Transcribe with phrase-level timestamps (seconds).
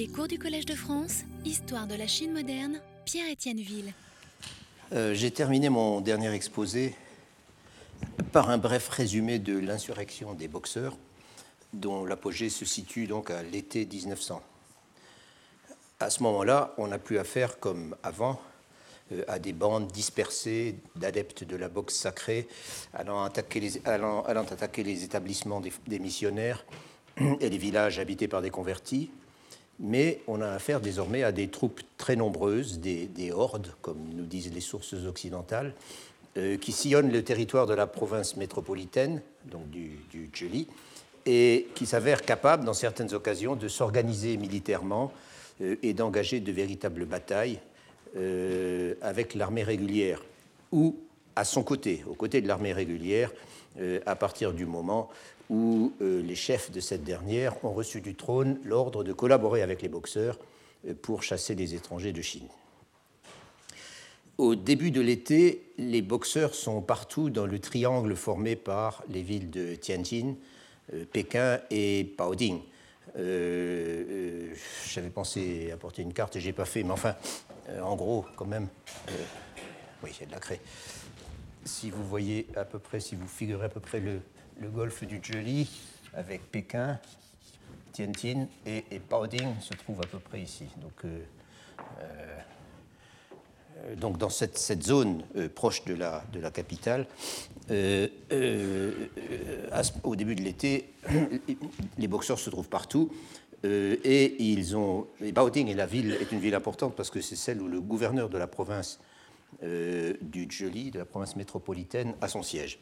[0.00, 3.92] Les cours du Collège de France, Histoire de la Chine moderne, Pierre-Étienne Ville.
[4.94, 6.94] Euh, J'ai terminé mon dernier exposé
[8.32, 10.96] par un bref résumé de l'insurrection des boxeurs,
[11.74, 14.40] dont l'apogée se situe donc à l'été 1900.
[15.98, 18.40] À ce moment-là, on n'a plus affaire, comme avant,
[19.12, 22.48] euh, à des bandes dispersées d'adeptes de la boxe sacrée
[22.94, 26.64] allant attaquer les, allant, attaquer les établissements des, des missionnaires
[27.40, 29.10] et les villages habités par des convertis,
[29.80, 34.26] mais on a affaire désormais à des troupes très nombreuses, des, des hordes, comme nous
[34.26, 35.74] disent les sources occidentales,
[36.36, 40.30] euh, qui sillonnent le territoire de la province métropolitaine, donc du, du
[41.26, 45.12] et qui s'avèrent capables, dans certaines occasions, de s'organiser militairement
[45.62, 47.58] euh, et d'engager de véritables batailles
[48.16, 50.22] euh, avec l'armée régulière,
[50.72, 50.96] ou
[51.36, 53.32] à son côté, aux côtés de l'armée régulière,
[54.04, 55.08] à partir du moment
[55.50, 59.82] où euh, les chefs de cette dernière ont reçu du trône l'ordre de collaborer avec
[59.82, 60.38] les boxeurs
[60.86, 62.46] euh, pour chasser les étrangers de Chine.
[64.38, 69.50] Au début de l'été, les boxeurs sont partout dans le triangle formé par les villes
[69.50, 70.36] de Tianjin,
[70.94, 72.60] euh, Pékin et Baoding.
[73.18, 74.54] Euh,
[74.88, 77.16] J'avais pensé apporter une carte je n'ai pas fait, mais enfin,
[77.82, 78.68] en gros, quand même,
[80.02, 80.60] oui, il y a de la craie.
[81.64, 84.20] Si vous voyez à peu près, si vous figurez à peu près le,
[84.60, 85.68] le golfe du Joli
[86.14, 86.98] avec Pékin,
[87.92, 90.64] Tianjin et, Baoding se trouve à peu près ici.
[90.82, 91.24] Donc, euh,
[92.00, 97.06] euh, donc dans cette, zone euh, proche de la, de la capitale,
[100.04, 100.92] au début de l'été,
[101.98, 103.10] les boxeurs se trouvent partout.
[103.64, 105.06] et ils ont.
[105.22, 107.80] Et Baoding est la ville est une ville importante parce que c'est celle où le
[107.80, 108.98] gouverneur de la province
[109.62, 112.78] du Joli, de la province métropolitaine, a son siège.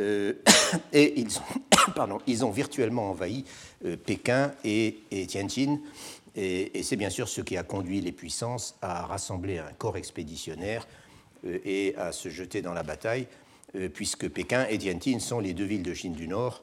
[0.00, 0.34] Euh,
[0.92, 3.44] et ils ont, pardon, ils ont virtuellement envahi
[3.84, 5.78] euh, Pékin et, Tianjin.
[6.36, 10.86] Et, c'est bien sûr ce qui a conduit les puissances à rassembler un corps expéditionnaire
[11.46, 13.26] euh, et à se jeter dans la bataille,
[13.92, 16.62] puisque Pékin et Tianjin sont les deux villes de Chine du Nord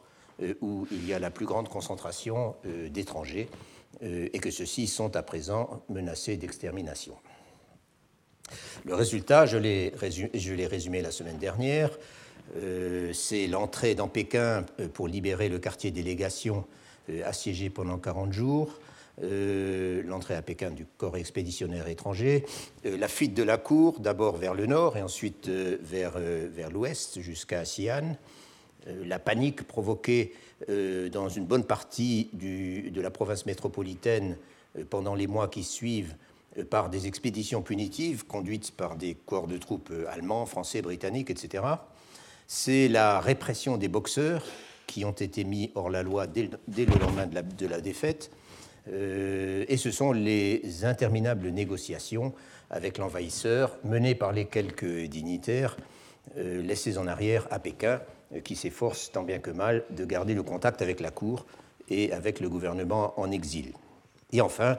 [0.62, 2.56] où il y a la plus grande concentration
[2.90, 3.48] d'étrangers
[4.02, 7.16] et que ceux-ci sont à présent menacés d'extermination.
[8.86, 9.94] Le résultat, je l'ai
[10.68, 11.92] résumé la semaine dernière,
[12.58, 16.66] euh, c'est l'entrée dans Pékin euh, pour libérer le quartier délégation
[17.10, 18.80] euh, assiégé pendant 40 jours,
[19.18, 22.46] l'entrée à Pékin du corps expéditionnaire étranger,
[22.84, 27.64] la fuite de la cour, d'abord vers le nord et ensuite vers, vers l'ouest jusqu'à
[27.64, 28.18] Xi'an,
[29.06, 30.34] la panique provoquée
[30.68, 34.36] dans une bonne partie de la province métropolitaine
[34.90, 36.16] pendant les mois qui suivent
[36.70, 41.64] par des expéditions punitives conduites par des corps de troupes allemands, français, britanniques, etc.
[42.48, 44.44] C'est la répression des boxeurs
[44.86, 48.30] qui ont été mis hors la loi dès, le- lendemain de la, défaite.
[48.88, 52.34] Euh, et ce sont les interminables négociations
[52.70, 55.76] avec l'envahisseur menées par les quelques dignitaires
[56.38, 58.00] euh, laissés en arrière à Pékin,
[58.34, 61.48] euh, qui s'efforcent tant bien que mal de garder le contact avec la cour
[61.90, 63.74] et avec le gouvernement en exil.
[64.32, 64.78] Et enfin,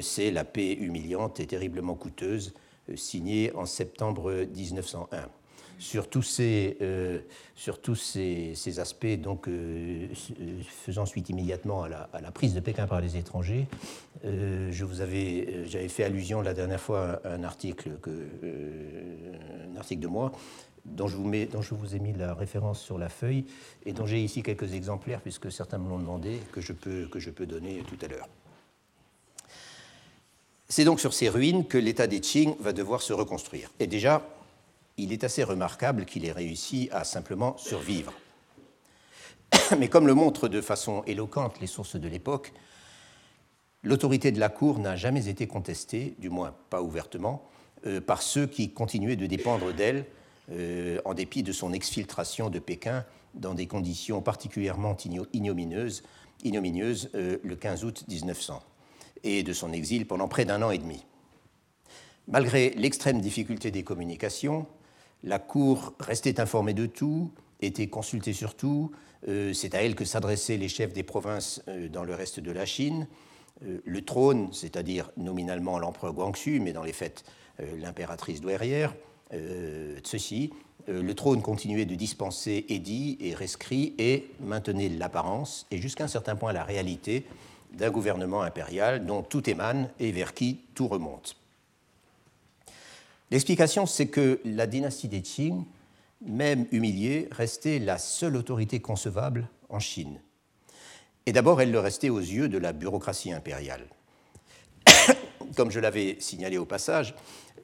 [0.00, 2.54] c'est la paix humiliante et terriblement coûteuse
[2.94, 5.28] signée en septembre 1901.
[5.78, 7.18] Sur tous ces, euh,
[7.54, 10.08] sur tous ces, ces aspects, donc, euh,
[10.40, 13.66] euh, faisant suite immédiatement à la, prise de Pékin par les étrangers,
[14.24, 17.90] je vous avais, j'avais fait allusion la dernière fois à un article,
[19.72, 20.32] un article de moi
[20.84, 23.44] dont je, vous mets, dont je vous ai mis la référence sur la feuille
[23.84, 27.18] et dont j'ai ici quelques exemplaires puisque certains me l'ont demandé que je peux, que
[27.18, 28.28] je peux donner tout à l'heure.
[30.68, 33.70] C'est donc sur ces ruines que l'État des Qing va devoir se reconstruire.
[33.78, 34.26] Et déjà,
[34.96, 38.12] il est assez remarquable qu'il ait réussi à simplement survivre.
[39.78, 42.52] Mais comme le montrent de façon éloquente les sources de l'époque,
[43.82, 47.48] l'autorité de la Cour n'a jamais été contestée, du moins pas ouvertement,
[47.86, 50.06] euh, par ceux qui continuaient de dépendre d'elle
[50.50, 53.04] euh, en dépit de son exfiltration de Pékin
[53.34, 56.02] dans des conditions particulièrement igno- ignominieuses,
[56.42, 58.62] ignominieuses euh, le 15 août 1900
[59.24, 61.04] et de son exil pendant près d'un an et demi.
[62.28, 64.66] Malgré l'extrême difficulté des communications,
[65.24, 67.30] la Cour restait informée de tout,
[67.60, 68.92] était consultée sur tout.
[69.28, 72.50] euh, C'est à elle que s'adressaient les chefs des provinces euh, dans le reste de
[72.50, 73.06] la Chine.
[73.64, 77.24] Euh, Le trône, c'est-à-dire nominalement l'empereur Guangxu, mais dans les faits
[77.78, 78.94] l'impératrice douairière,
[80.04, 80.52] ceci,
[80.88, 86.36] le trône continuait de dispenser édits et rescrits et maintenait l'apparence et jusqu'à un certain
[86.36, 87.24] point la réalité
[87.72, 91.38] d'un gouvernement impérial dont tout émane et vers qui tout remonte.
[93.30, 95.64] L'explication, c'est que la dynastie des Qing,
[96.24, 100.20] même humiliée, restait la seule autorité concevable en Chine.
[101.26, 103.86] Et d'abord, elle le restait aux yeux de la bureaucratie impériale.
[105.56, 107.14] Comme je l'avais signalé au passage,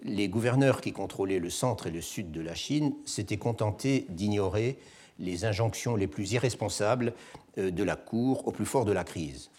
[0.02, 4.78] les gouverneurs qui contrôlaient le centre et le sud de la Chine s'étaient contentés d'ignorer
[5.20, 7.12] les injonctions les plus irresponsables
[7.58, 9.50] euh, de la Cour au plus fort de la crise.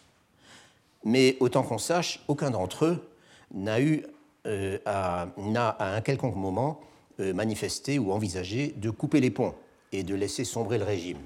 [1.06, 3.10] Mais autant qu'on sache, aucun d'entre eux
[3.54, 4.04] n'a eu
[4.46, 6.82] euh, à, à, un quelconque moment
[7.20, 9.56] euh, manifesté ou envisagé de couper les ponts
[9.92, 11.20] et de laisser sombrer le régime,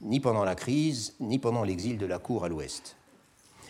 [0.00, 2.96] ni pendant la crise, ni pendant l'exil de la Cour à l'Ouest.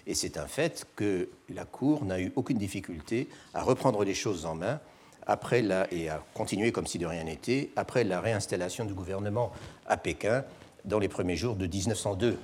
[0.06, 4.46] Et c'est un fait que la Cour n'a eu aucune difficulté à reprendre les choses
[4.46, 4.81] en main
[5.26, 9.52] après la, et à continuer comme si de rien n'était après la réinstallation du gouvernement
[9.87, 10.44] à Pékin
[10.84, 12.38] dans les premiers jours de 1902.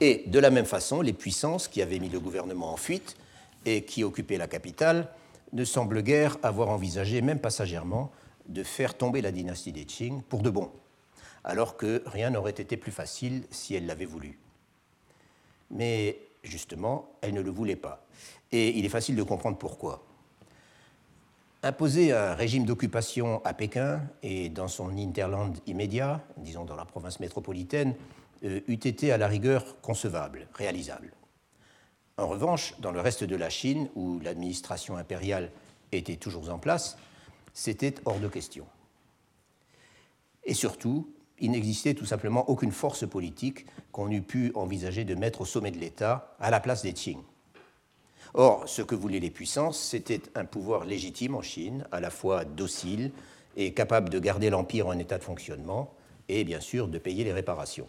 [0.00, 3.16] Et de la même façon, les puissances qui avaient mis le gouvernement en fuite
[3.64, 5.08] et qui occupaient la capitale
[5.52, 8.10] ne semblent guère avoir envisagé, même passagèrement,
[8.48, 10.70] de faire tomber la dynastie des Qing pour de bon,
[11.44, 14.38] alors que rien n'aurait été plus facile si elle l'avait voulu.
[15.70, 18.04] Mais justement, elle ne le voulait pas.
[18.52, 20.04] Et il est facile de comprendre pourquoi.
[21.62, 27.20] Imposer un régime d'occupation à Pékin et dans son hinterland immédiat, disons dans la province
[27.20, 27.94] métropolitaine,
[28.44, 31.14] euh, eût été à la rigueur concevable, réalisable.
[32.16, 35.50] En revanche, dans le reste de la Chine, où l'administration impériale
[35.90, 36.96] était toujours en place,
[37.52, 38.66] c'était hors de question.
[40.44, 45.40] Et surtout, il n'existait tout simplement aucune force politique qu'on eût pu envisager de mettre
[45.40, 47.18] au sommet de l'État à la place des Qing.
[48.34, 52.44] Or, ce que voulaient les puissances, c'était un pouvoir légitime en Chine, à la fois
[52.44, 53.10] docile
[53.56, 55.92] et capable de garder l'empire en état de fonctionnement,
[56.28, 57.86] et bien sûr de payer les réparations.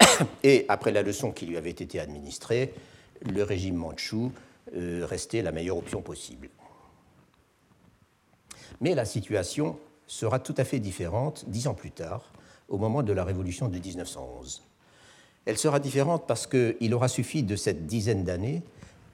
[0.42, 2.74] Et après la leçon qui lui avait été administrée,
[3.22, 4.32] le régime mandchou
[4.74, 6.50] euh, restait la meilleure option possible.
[8.80, 12.32] Mais la situation sera tout à fait différente dix ans plus tard,
[12.68, 14.62] au moment de la révolution de 1911.
[15.46, 18.62] Elle sera différente parce qu'il aura suffi de cette dizaine d'années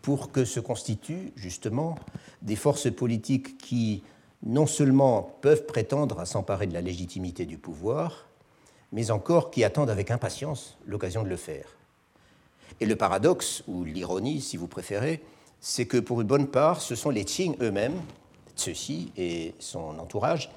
[0.02, 1.96] pour que se constituent justement
[2.42, 4.02] des forces politiques qui
[4.42, 8.28] non seulement peuvent prétendre à s'emparer de la légitimité du pouvoir,
[8.92, 11.66] mais encore qui attendent avec impatience l'occasion de le faire.
[12.80, 15.22] Et le paradoxe, ou l'ironie si vous préférez,
[15.60, 18.00] c'est que pour une bonne part, ce sont les Qing eux-mêmes,
[18.56, 20.50] ceux-ci et son entourage,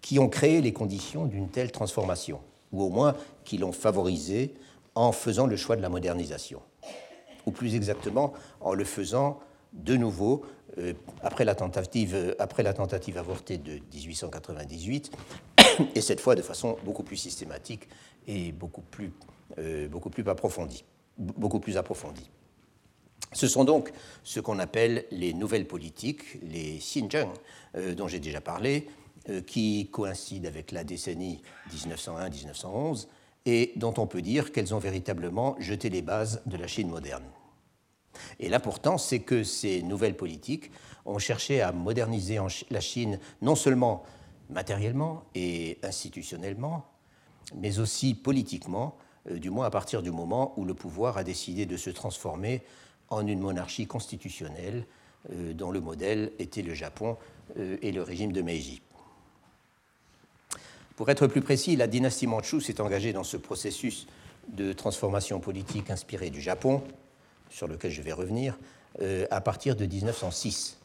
[0.00, 2.40] qui ont créé les conditions d'une telle transformation,
[2.72, 3.14] ou au moins
[3.44, 4.54] qui l'ont favorisée
[4.94, 6.60] en faisant le choix de la modernisation,
[7.46, 9.38] ou plus exactement en le faisant
[9.72, 10.44] de nouveau
[10.78, 15.12] euh, après, la tentative, après la tentative avortée de 1898,
[15.94, 17.88] et cette fois de façon beaucoup plus systématique
[18.26, 19.12] et beaucoup plus,
[19.58, 20.84] euh, beaucoup plus approfondie.
[21.18, 22.30] Beaucoup plus approfondie.
[23.32, 23.92] Ce sont donc
[24.22, 27.32] ce qu'on appelle les nouvelles politiques, les Xinjiang,
[27.74, 28.86] euh, dont j'ai déjà parlé,
[29.28, 31.42] euh, qui coïncident avec la décennie
[31.74, 33.08] 1901-1911
[33.44, 37.24] et dont on peut dire qu'elles ont véritablement jeté les bases de la Chine moderne.
[38.40, 40.70] Et l'important, c'est que ces nouvelles politiques
[41.04, 42.38] ont cherché à moderniser
[42.70, 44.04] la Chine non seulement
[44.50, 46.86] matériellement et institutionnellement,
[47.54, 48.96] mais aussi politiquement,
[49.30, 52.62] du moins à partir du moment où le pouvoir a décidé de se transformer
[53.10, 54.84] en une monarchie constitutionnelle
[55.32, 57.16] euh, dont le modèle était le Japon
[57.80, 58.82] et le régime de Meiji.
[60.98, 64.08] Pour être plus précis, la dynastie Manchou s'est engagée dans ce processus
[64.48, 66.82] de transformation politique inspiré du Japon,
[67.50, 68.58] sur lequel je vais revenir,
[69.00, 70.78] euh, à partir de 1906.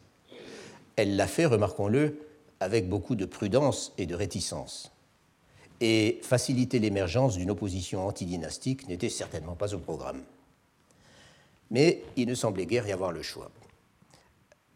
[0.98, 2.20] Elle l'a fait, remarquons-le,
[2.60, 4.93] avec beaucoup de prudence et de réticence.
[5.86, 10.24] Et faciliter l'émergence d'une opposition antidynastique n'était certainement pas au programme.
[11.72, 13.52] Mais il ne semblait guère y avoir le choix.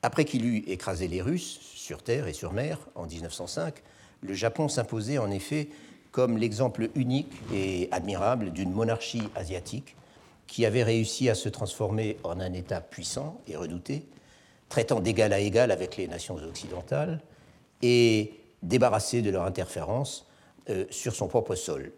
[0.02, 3.76] Après qu'il eut écrasé les Russes sur terre et sur mer en 1905,
[4.20, 5.70] le Japon s'imposait en effet
[6.12, 9.96] comme l'exemple unique et admirable d'une monarchie asiatique
[10.46, 14.06] qui avait réussi à se transformer en un État puissant et redouté,
[14.68, 17.22] traitant d'égal à égal avec les nations occidentales
[17.82, 20.27] et débarrassé de leur interférence
[20.70, 21.92] euh, sur son propre sol.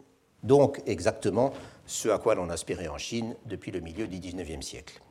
[0.44, 1.52] Donc exactement
[1.86, 5.02] ce à quoi l'on aspirait en Chine depuis le milieu du XIXe siècle.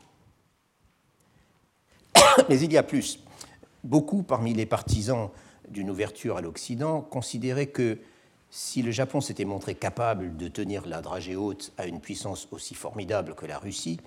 [2.48, 3.20] Mais il y a plus.
[3.84, 5.30] Beaucoup parmi les partisans
[5.68, 7.98] d'une ouverture à l'Occident considérait que
[8.50, 12.74] si le Japon s'était montré capable de tenir la dragée haute à une puissance aussi
[12.74, 14.00] formidable que la Russie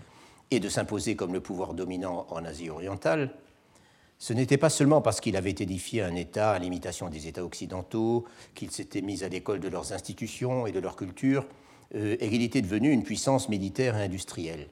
[0.49, 3.33] et de s'imposer comme le pouvoir dominant en Asie orientale,
[4.21, 8.23] ce n'était pas seulement parce qu'il avait édifié un État à l'imitation des États occidentaux,
[8.53, 11.43] qu'il s'était mis à l'école de leurs institutions et de leur culture,
[11.95, 14.67] euh, et qu'il était devenu une puissance militaire et industrielle.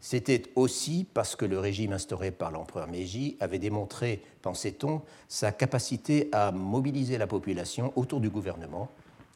[0.00, 6.28] C'était aussi parce que le régime instauré par l'empereur Meiji avait démontré, pensait-on, sa capacité
[6.32, 8.90] à mobiliser la population autour du gouvernement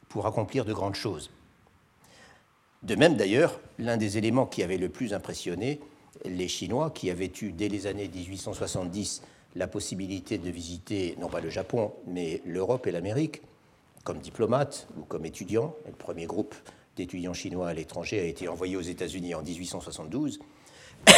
[0.08, 1.30] pour accomplir de grandes choses.
[2.82, 5.78] De même d'ailleurs, l'un des éléments qui avait le plus impressionné
[6.24, 9.22] les Chinois, qui avaient eu dès les années 1870
[9.56, 13.42] la possibilité de visiter non pas le Japon, mais l'Europe et l'Amérique,
[14.04, 15.74] comme diplomates ou comme étudiants.
[15.86, 16.54] Le premier groupe
[16.96, 20.38] d'étudiants chinois à l'étranger a été envoyé aux États-Unis en 1872.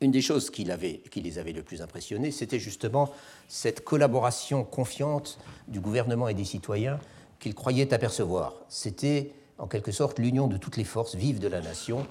[0.00, 3.10] Une des choses qui, les avait le plus impressionnés, c'était justement
[3.48, 5.38] cette collaboration confiante
[5.68, 6.98] du gouvernement et des citoyens
[7.38, 8.54] qu'ils croyaient apercevoir.
[8.68, 12.06] C'était en quelque sorte l'union de toutes les forces vives de la nation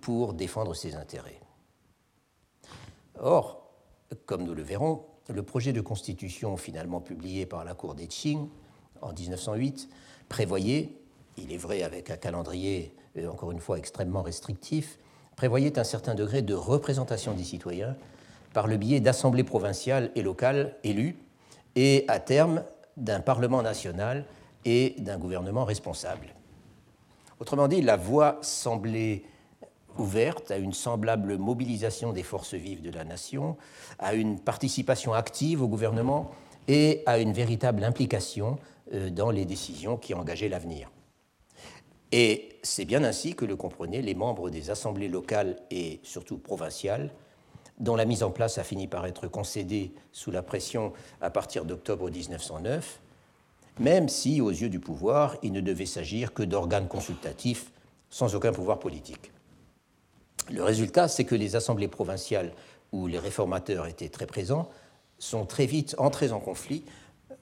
[0.00, 1.40] pour défendre ses intérêts.
[3.20, 3.70] Or,
[4.26, 8.48] comme nous le verrons, le projet de constitution finalement publié par la Cour des Qing
[9.02, 9.88] en 1908
[10.28, 10.92] prévoyait,
[11.36, 14.98] il est vrai avec un calendrier euh, encore une fois extrêmement restrictif,
[15.36, 17.96] prévoyait un certain degré de représentation des citoyens
[18.52, 21.16] par le biais d'assemblées provinciales et locales élues
[21.76, 22.64] et à terme
[22.96, 24.24] d'un Parlement national
[24.64, 26.34] et d'un gouvernement responsable.
[27.38, 29.22] Autrement dit, la voie semblait
[29.98, 33.56] ouverte à une semblable mobilisation des forces vives de la nation,
[33.98, 36.30] à une participation active au gouvernement
[36.66, 38.58] et à une véritable implication
[38.92, 40.90] euh, dans les décisions qui engageaient l'avenir.
[42.12, 47.10] Et c'est bien ainsi que le comprenaient les membres des assemblées locales et surtout provinciales,
[47.78, 51.64] dont la mise en place a fini par être concédée sous la pression à partir
[51.64, 53.00] d'octobre 1909,
[53.78, 57.70] même si, aux yeux du pouvoir, il ne devait s'agir que d'organes consultatifs
[58.10, 59.30] sans aucun pouvoir politique.
[60.50, 62.52] Le résultat, c'est que les assemblées provinciales
[62.92, 64.70] où les réformateurs étaient très présents
[65.18, 66.84] sont très vite entrés en conflit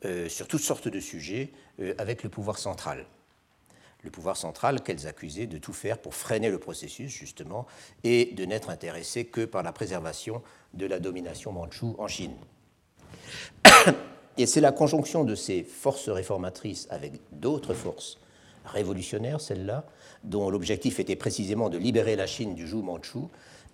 [0.04, 3.06] euh, sur toutes sortes de sujets euh, avec le pouvoir central
[4.06, 7.66] le pouvoir central qu'elles accusaient de tout faire pour freiner le processus, justement,
[8.04, 10.42] et de n'être intéressées que par la préservation
[10.75, 12.36] de la domination mandchoue en Chine.
[14.38, 18.18] Et c'est la conjonction de ces forces réformatrices avec d'autres forces
[18.66, 19.85] révolutionnaires, celles-là,
[20.25, 23.30] dont l'objectif était précisément de libérer la Chine du joug mandchou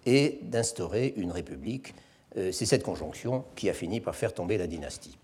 [0.06, 1.94] et d'instaurer une république.
[2.36, 5.18] Euh, c'est cette conjonction qui a fini par faire tomber la dynastie.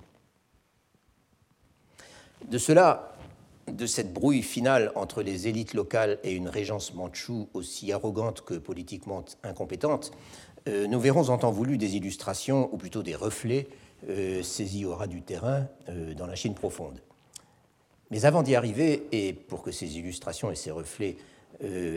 [2.49, 3.15] De cela,
[3.67, 8.55] de cette brouille finale entre les élites locales et une régence mandchoue aussi arrogante que
[8.55, 10.13] politiquement incompétente,
[10.69, 13.69] euh, nous verrons en temps voulu des illustrations, ou plutôt des reflets,
[14.09, 17.01] euh, saisis au ras du terrain euh, dans la Chine profonde.
[18.11, 21.17] Mais avant d'y arriver, et pour que ces illustrations et ces reflets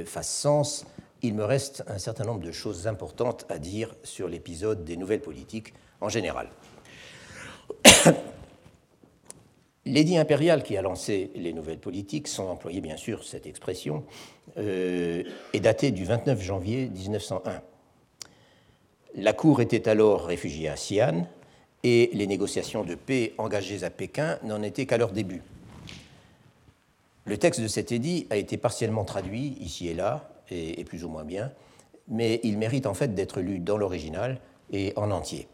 [0.06, 0.86] fassent sens,
[1.22, 5.22] il me reste un certain nombre de choses importantes à dire sur l'épisode des nouvelles
[5.22, 6.50] politiques en général.
[9.86, 14.04] L'édit impérial qui a lancé les nouvelles politiques, sans employer bien sûr cette expression,
[14.58, 17.62] euh, est daté du 29 janvier 1901.
[19.16, 21.28] La cour était alors réfugiée à Xi'an
[21.84, 25.42] et les négociations de paix engagées à Pékin n'en étaient qu'à leur début.
[27.26, 31.10] Le texte de cet édit a été partiellement traduit ici et là, et plus ou
[31.10, 31.52] moins bien,
[32.08, 34.40] mais il mérite en fait d'être lu dans l'original
[34.72, 35.48] et en entier.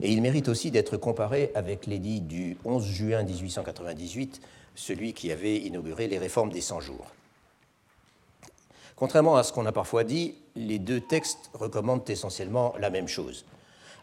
[0.00, 4.40] Et il mérite aussi d'être comparé avec l'édit du 11 juin 1898,
[4.74, 7.06] celui qui avait inauguré les réformes des 100 jours.
[8.96, 13.44] Contrairement à ce qu'on a parfois dit, les deux textes recommandent essentiellement la même chose,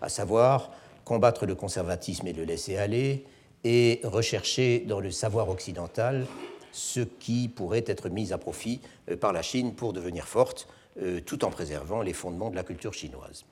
[0.02, 0.72] à savoir
[1.06, 3.26] combattre le conservatisme et le laisser aller,
[3.64, 6.26] et rechercher dans le savoir occidental
[6.72, 10.68] ce qui pourrait être mis à profit euh, par la Chine pour devenir forte,
[11.02, 13.46] euh, tout en préservant les fondements de la culture chinoise.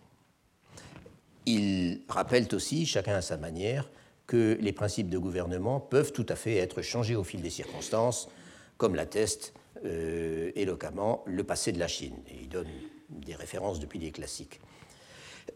[1.46, 3.90] Ils rappellent aussi, chacun à sa manière,
[4.28, 8.30] que les principes de gouvernement peuvent tout à fait être changés au fil des circonstances,
[8.78, 9.54] comme l'atteste
[9.86, 12.16] euh, éloquemment le passé de la Chine.
[12.30, 12.68] Et ils donnent
[13.10, 14.60] des références depuis les classiques.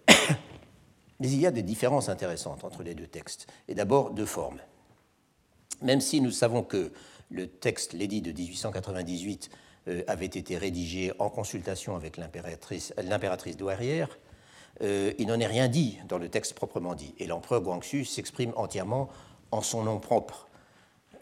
[1.19, 4.59] Mais il y a des différences intéressantes entre les deux textes, et d'abord deux formes.
[5.81, 6.91] Même si nous savons que
[7.33, 9.49] le texte, l'édit de 1898,
[9.89, 14.17] euh, avait été rédigé en consultation avec l'impératrice douairière,
[14.81, 17.13] euh, il n'en est rien dit dans le texte proprement dit.
[17.17, 19.09] Et l'empereur Guangxu s'exprime entièrement
[19.51, 20.47] en son nom propre.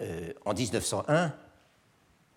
[0.01, 1.33] Euh, en 1901,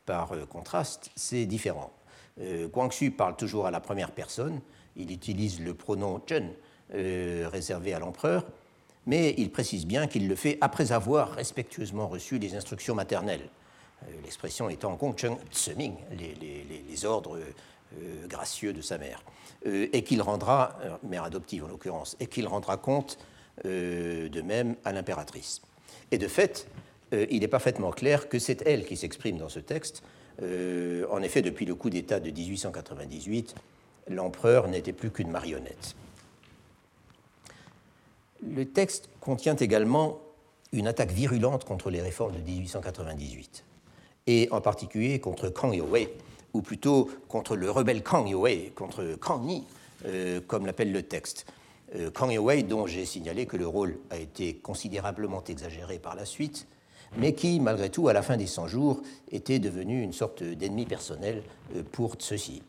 [0.06, 1.90] par contraste, c'est différent.
[2.38, 4.60] Guangxu parle toujours à la première personne,
[4.96, 6.52] il utilise le pronom Chen
[6.90, 8.44] réservé à l'empereur,
[9.06, 13.48] mais il précise bien qu'il le fait après avoir respectueusement reçu les instructions maternelles.
[14.22, 16.34] L'expression étant Gong Cheng Tseming, les,
[16.88, 17.38] les ordres
[18.02, 19.22] euh, gracieux de sa mère,
[19.66, 23.18] euh, et qu'il rendra, euh, mère adoptive en l'occurrence, et qu'il rendra compte
[23.62, 25.62] de même à l'impératrice.
[26.10, 26.66] Et de fait,
[27.12, 30.02] il est parfaitement clair que c'est elle qui s'exprime dans ce texte.
[30.40, 33.54] en effet, depuis le coup d'État de 1898,
[34.08, 35.94] l'empereur n'était plus qu'une marionnette.
[38.42, 40.18] Le texte contient également
[40.72, 43.64] une attaque virulente contre les réformes de 1898,
[44.26, 46.08] et en particulier contre Kang Youwei,
[46.52, 49.64] ou plutôt contre le rebelle Kang Youwei, contre Kang Ni,
[50.46, 51.46] comme l'appelle le texte.
[52.14, 56.66] Kang Youwei, dont j'ai signalé que le rôle a été considérablement exagéré par la suite,
[57.16, 59.00] mais qui, malgré tout, à la fin des 100 jours,
[59.30, 61.42] était devenu une sorte d'ennemi personnel
[61.92, 62.62] pour ceux-ci.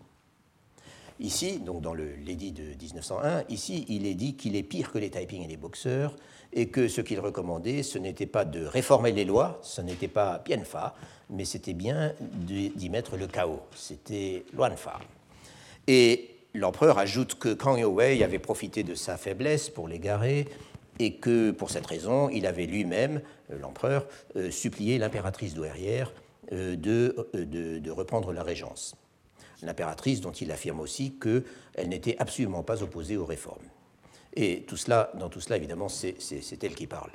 [1.19, 4.97] Ici, donc dans le l'édit de 1901, ici, il est dit qu'il est pire que
[4.97, 6.15] les typing et les boxeurs,
[6.55, 10.41] et que ce qu'il recommandait, ce n'était pas de réformer les lois, ce n'était pas
[10.43, 10.95] Bienfa,
[11.29, 13.59] mais c'était bien d'y mettre le chaos.
[13.75, 14.99] C'était Luanfa.
[15.87, 20.47] Et l'empereur ajoute que Kang Youwei avait profité de sa faiblesse pour l'égarer,
[20.97, 23.21] et que pour cette raison, il avait lui-même,
[23.51, 24.07] euh, l'empereur,
[24.37, 26.13] euh, supplié l'impératrice douairière
[26.53, 28.95] euh, de, de reprendre la régence
[29.61, 33.63] l'impératrice dont il affirme aussi qu'elle n'était absolument pas opposée aux réformes.
[34.35, 37.11] Et tout cela, dans tout cela, évidemment, c'est elle qui parle.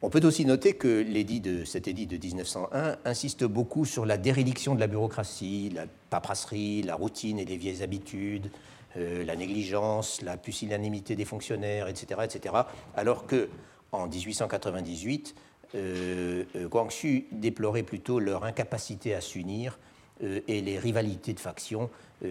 [0.00, 4.76] On peut aussi noter que de, cet édit de 1901 insiste beaucoup sur la dérédiction
[4.76, 8.48] de la bureaucratie, la paperasserie, la routine et les vieilles habitudes,
[8.96, 12.54] euh, la négligence, la pusillanimité des fonctionnaires, etc., etc.
[12.96, 13.48] Alors que
[13.90, 15.34] en 1898,
[15.74, 19.78] euh, euh, Guangxu déplorait plutôt leur incapacité à s'unir
[20.20, 21.90] et les rivalités de factions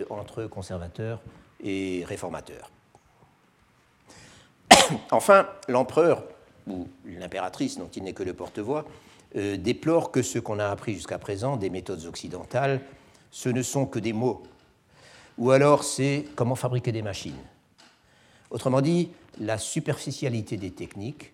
[0.09, 1.21] entre conservateurs
[1.63, 2.69] et réformateurs.
[5.12, 6.24] Enfin, l'empereur,
[6.67, 8.86] ou l'impératrice dont il n'est que le porte-voix,
[9.36, 12.81] euh, déplore que ce qu'on a appris jusqu'à présent des méthodes occidentales,
[13.31, 14.43] ce ne sont que des mots,
[15.38, 17.36] ou alors c'est comment fabriquer des machines.
[18.50, 21.33] Autrement dit, la superficialité des techniques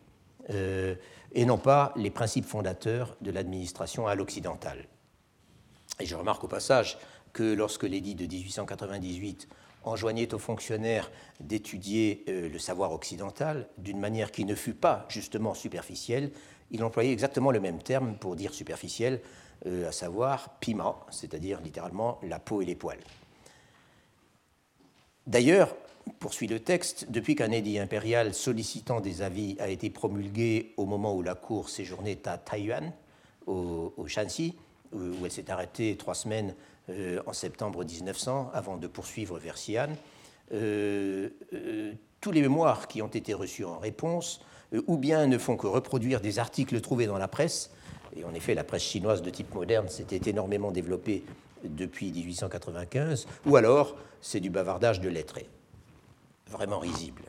[1.34, 4.86] et non pas les principes fondateurs de l'administration à l'occidental.
[6.00, 6.98] Et je remarque au passage
[7.34, 9.48] que lorsque l'édit de 1898
[9.84, 15.54] enjoignait aux fonctionnaires d'étudier euh, le savoir occidental d'une manière qui ne fût pas justement
[15.54, 16.32] superficielle,
[16.72, 19.22] il employait exactement le même terme pour dire superficiel,
[19.66, 23.04] euh, à savoir piment, c'est-à-dire littéralement la peau et les poils.
[25.28, 25.76] D'ailleurs,
[26.20, 31.16] poursuit le texte, depuis qu'un édit impérial sollicitant des avis a été promulgué au moment
[31.16, 32.92] où la cour séjournait à Taïwan,
[33.48, 34.56] au, au Shanxi,
[34.94, 36.56] où elle s'est arrêtée trois semaines
[36.90, 39.90] euh, en septembre 1900 avant de poursuivre vers Xi'an.
[40.54, 44.42] Euh, euh, tous les mémoires qui ont été reçus en réponse,
[44.88, 47.72] ou bien ne font que reproduire des articles trouvés dans la presse,
[48.16, 51.24] et en effet la presse chinoise de type moderne s'était énormément développée
[51.64, 55.48] depuis 1895, ou alors c'est du bavardage de lettrés,
[56.48, 57.24] vraiment risible.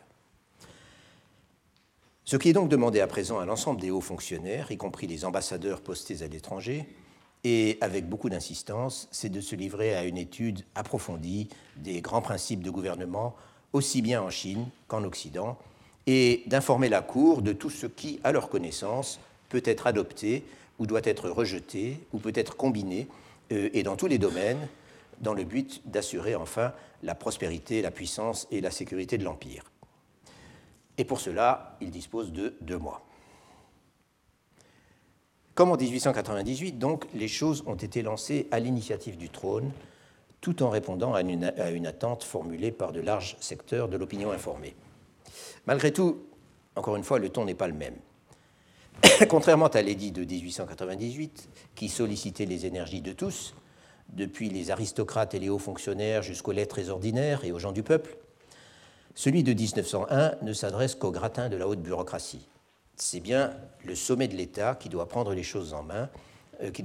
[2.25, 5.25] Ce qui est donc demandé à présent à l'ensemble des hauts fonctionnaires, y compris les
[5.25, 6.87] ambassadeurs postés à l'étranger,
[7.45, 12.63] et avec beaucoup d'insistance, c'est de se livrer à une étude approfondie des grands principes
[12.63, 13.37] de gouvernement,
[13.75, 15.59] aussi bien en Chine qu'en Occident,
[16.07, 20.43] et d'informer la Cour de tout ce qui, à leur connaissance, peut être adopté
[20.79, 23.07] ou doit être rejeté ou peut être combiné,
[23.53, 24.69] euh, et dans tous les domaines,
[25.21, 29.65] dans le but d'assurer enfin la prospérité, la puissance et la sécurité de l'Empire.
[30.97, 33.05] Et pour cela, il dispose de deux mois.
[35.55, 39.71] Comme en 1898, donc, les choses ont été lancées à l'initiative du trône,
[40.41, 44.75] tout en répondant à une, attente formulée par de larges secteurs de l'opinion informée.
[45.67, 46.27] Malgré tout,
[46.75, 47.95] encore une fois, le ton n'est pas le même.
[49.29, 53.55] Contrairement à l'édit de 1898, qui sollicitait les énergies de tous,
[54.13, 58.17] depuis les aristocrates et les hauts fonctionnaires jusqu'aux lettres ordinaires et aux gens du peuple,
[59.15, 62.49] celui de 1901 ne s'adresse qu'au gratin de la haute bureaucratie
[62.97, 63.53] c'est bien
[63.85, 66.09] le sommet de l'État qui doit prendre les choses en main,
[66.63, 66.83] euh, qui.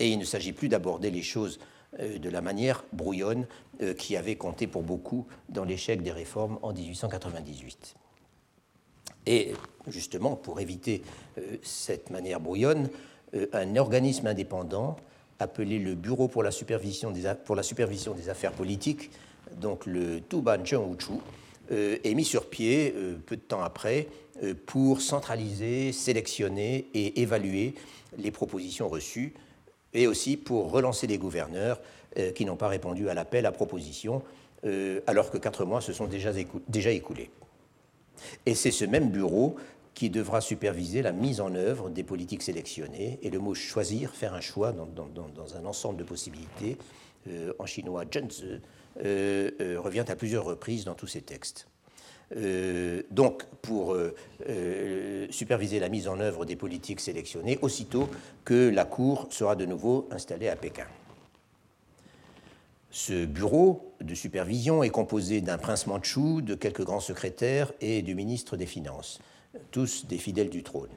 [0.00, 1.58] Et il ne s'agit plus d'aborder les choses
[2.00, 3.46] euh, de la manière brouillonne
[3.82, 7.94] euh, qui avait compté pour beaucoup dans l'échec des réformes en 1898.
[9.26, 9.52] Et
[9.88, 11.02] justement, pour éviter
[11.62, 12.90] cette manière brouillonne,
[13.54, 14.96] un organisme indépendant
[15.38, 19.10] appelé le Bureau pour la supervision des, affaires politiques,
[19.56, 21.14] donc le Tuban Chengwuchu,
[21.70, 22.94] est mis sur pied
[23.26, 24.08] peu de temps après
[24.42, 27.74] euh, pour centraliser, sélectionner et évaluer
[28.18, 29.32] les propositions reçues
[29.92, 31.80] et aussi pour relancer les gouverneurs
[32.18, 34.22] euh, qui n'ont pas répondu à l'appel à proposition
[34.64, 37.30] euh, alors que quatre mois se sont déjà, écoulés.
[38.44, 39.54] Et c'est ce même bureau
[39.94, 43.20] qui devra superviser la mise en œuvre des politiques sélectionnées.
[43.22, 46.76] Et le mot choisir, faire un choix dans, un ensemble de possibilités,
[47.58, 48.04] en chinois,
[48.96, 51.66] revient à plusieurs reprises dans tous ces textes.
[52.36, 54.14] Euh, donc pour euh,
[54.48, 58.08] euh, superviser la mise en œuvre des politiques sélectionnées aussitôt
[58.44, 60.86] que la Cour sera de nouveau installée à Pékin.
[62.90, 68.14] Ce bureau de supervision est composé d'un prince mandchou, de quelques grands secrétaires et du
[68.14, 69.20] ministre des Finances,
[69.70, 70.90] tous des fidèles du trône.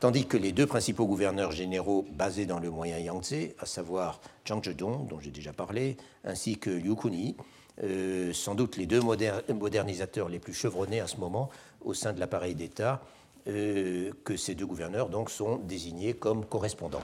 [0.00, 4.64] Tandis que les deux principaux gouverneurs généraux basés dans le moyen Yangtze, à savoir Zhang
[4.64, 7.36] Zhedong, dont j'ai déjà parlé, ainsi que Liu Kuni,
[7.82, 11.50] euh, sans doute les deux modernisateurs les plus chevronnés à ce moment
[11.82, 13.02] au sein de l'appareil d'État,
[13.46, 17.02] euh, que ces deux gouverneurs donc sont désignés comme correspondants.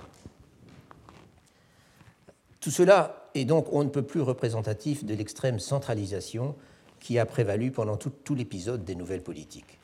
[2.60, 6.56] Tout cela est donc on ne peut plus représentatif de l'extrême centralisation
[6.98, 9.78] qui a prévalu pendant tout l'épisode des nouvelles politiques,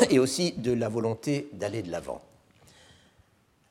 [0.10, 2.20] et aussi de la volonté d'aller de l'avant.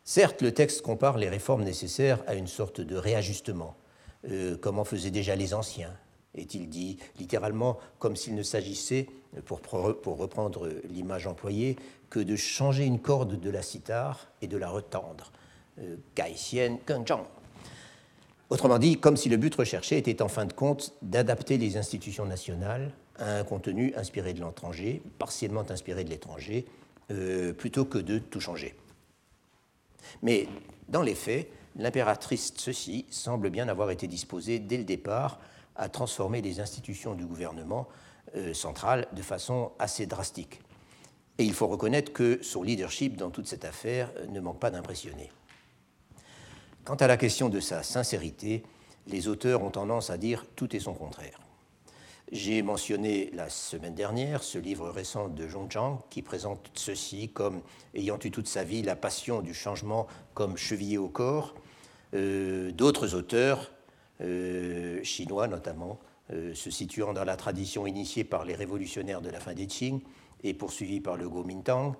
[0.04, 3.76] Certes, le texte compare les réformes nécessaires à une sorte de réajustement,
[4.30, 5.94] euh, comme en faisaient déjà les anciens,
[6.36, 9.08] est-il dit littéralement, comme s'il ne s'agissait,
[9.46, 11.78] pour, pour reprendre l'image employée,
[12.10, 15.32] que de changer une corde de la cithare et de la retendre.
[15.80, 15.96] Euh,
[18.50, 22.26] Autrement dit, comme si le but recherché était en fin de compte d'adapter les institutions
[22.26, 22.92] nationales
[23.24, 26.66] un contenu inspiré de l'étranger, partiellement inspiré de l'étranger,
[27.12, 28.76] euh, plutôt que de tout changer.
[30.22, 30.48] Mais
[30.90, 35.40] dans les faits, l'impératrice ceci semble bien avoir été disposée dès le départ
[35.76, 37.88] à transformer les institutions du gouvernement
[38.36, 40.62] euh, central de façon assez drastique.
[41.38, 45.32] Et il faut reconnaître que son leadership dans toute cette affaire ne manque pas d'impressionner.
[46.86, 48.64] Quant à la question de sa sincérité,
[49.08, 51.43] les auteurs ont tendance à dire tout est son contraire.
[52.32, 57.62] J'ai mentionné la semaine dernière ce livre récent de Zhong Zhang qui présente ceci comme
[57.94, 61.54] ayant eu toute sa vie la passion du changement comme chevillé au corps.
[62.14, 63.72] Euh, d'autres auteurs,
[64.22, 66.00] euh, chinois notamment,
[66.32, 70.00] euh, se situant dans la tradition initiée par les révolutionnaires de la fin des Qing
[70.44, 71.94] et poursuivie par le Kuomintang,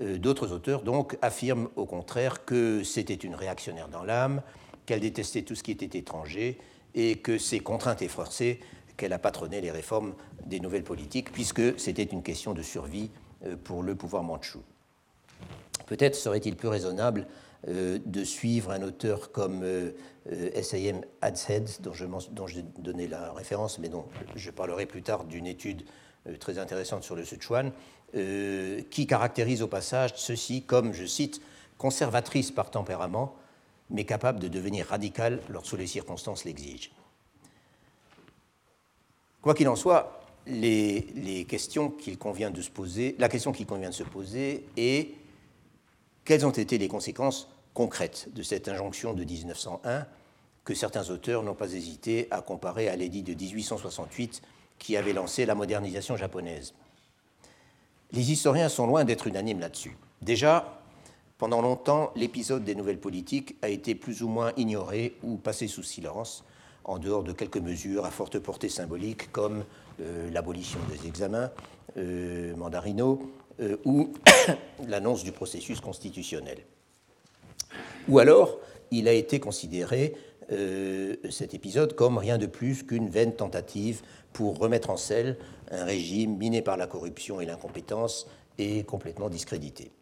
[0.00, 4.42] d'autres auteurs donc affirment au contraire que c'était une réactionnaire dans l'âme,
[4.86, 6.58] qu'elle détestait tout ce qui était étranger
[6.94, 8.60] et que c'est contrainte et forcée
[9.02, 10.14] qu'elle a patronné les réformes
[10.46, 13.10] des nouvelles politiques, puisque c'était une question de survie
[13.44, 14.62] euh, pour le pouvoir mandchou.
[15.86, 17.26] Peut-être serait-il plus raisonnable
[17.66, 19.64] euh, de suivre un auteur comme
[20.30, 21.00] S.A.M.
[21.20, 24.04] Adshead, dont je, dont je donnais la référence, mais dont
[24.36, 25.82] je parlerai plus tard d'une étude
[26.38, 27.72] très intéressante sur le Sichuan,
[28.14, 31.40] euh, qui caractérise au passage ceci comme, je cite,
[31.76, 33.34] conservatrice par tempérament,
[33.90, 36.90] mais capable de devenir radicale lorsque les circonstances l'exigent.
[39.42, 43.90] Quoi qu'il en soit, les, questions qu'il convient de se poser, la question qu'il convient
[43.90, 45.08] de se poser est
[46.24, 50.06] quelles ont été les conséquences concrètes de cette injonction de 1901
[50.64, 54.42] que certains auteurs n'ont pas hésité à comparer à l'édit de 1868
[54.78, 56.72] qui avait lancé la modernisation japonaise?
[58.12, 59.96] Les historiens sont loin d'être unanimes là-dessus.
[60.20, 60.80] Déjà,
[61.38, 65.82] pendant longtemps, l'épisode des nouvelles politiques a été plus ou moins ignoré ou passé sous
[65.82, 66.44] silence,
[66.84, 69.64] en dehors de quelques mesures à forte portée symbolique comme
[70.00, 71.50] euh, l'abolition des examens
[71.96, 74.12] euh, mandarinaux euh, ou
[74.88, 76.58] l'annonce du processus constitutionnel.
[78.08, 78.58] Ou alors,
[78.90, 80.14] il a été considéré,
[81.30, 84.02] cet épisode, comme rien de plus qu'une vaine tentative
[84.34, 85.38] pour remettre en selle
[85.70, 88.26] un régime miné par la corruption et l'incompétence
[88.58, 89.92] et complètement discrédité.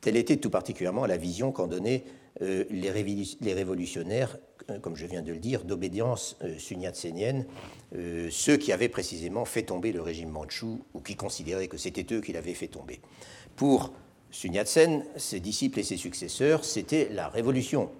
[0.00, 2.04] Telle était tout particulièrement la vision qu'en donnaient
[2.42, 7.46] euh, les, révolutionnaires, euh, comme je viens de le dire, d'obédience euh, sunyatsenienne,
[8.30, 12.20] ceux qui avaient précisément fait tomber le régime mandchou ou qui considéraient que c'était eux
[12.20, 13.00] qui l'avaient fait tomber.
[13.56, 13.92] Pour
[14.30, 17.90] Sun Yat-sen, ses disciples et ses successeurs, c'était la révolution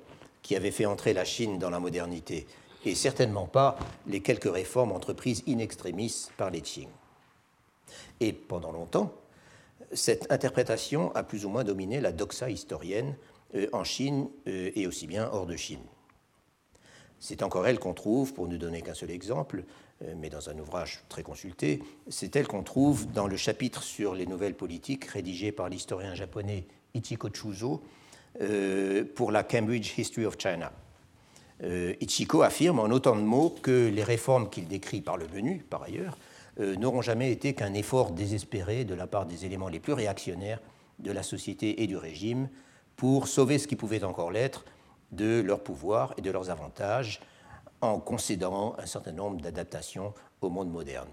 [0.42, 2.46] qui avait fait entrer la Chine dans la modernité
[2.84, 6.88] et certainement pas les quelques réformes entreprises in extremis par les Qing.
[8.20, 9.12] Et pendant longtemps,
[9.92, 13.16] cette interprétation a plus ou moins dominé la doxa historienne
[13.54, 15.82] euh, en Chine euh, et aussi bien hors de Chine.
[17.20, 19.62] C'est encore elle qu'on trouve, pour ne donner qu'un seul exemple,
[20.02, 24.14] euh, mais dans un ouvrage très consulté, c'est elle qu'on trouve dans le chapitre sur
[24.14, 27.82] les nouvelles politiques rédigé par l'historien japonais Ichiko Chuzo
[29.16, 30.72] pour la Cambridge History of China.
[31.62, 35.64] Euh, Ichiko affirme en autant de mots que les réformes qu'il décrit par le menu,
[35.68, 36.16] par ailleurs,
[36.58, 40.60] euh, n'auront jamais été qu'un effort désespéré de la part des éléments les plus réactionnaires
[40.98, 42.48] de la société et du régime
[42.96, 44.64] pour sauver ce qui pouvait encore l'être
[45.12, 47.20] de leur pouvoir et de leurs avantages
[47.80, 51.08] en concédant un certain nombre d'adaptations au monde moderne.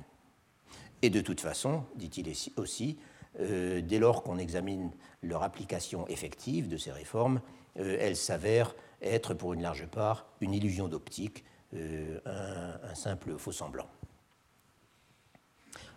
[1.01, 2.97] Et de toute façon, dit-il aussi,
[3.39, 7.41] euh, dès lors qu'on examine leur application effective de ces réformes,
[7.75, 11.43] elles s'avèrent être pour une large part une illusion d'optique,
[11.75, 13.87] euh, un, simple faux semblant.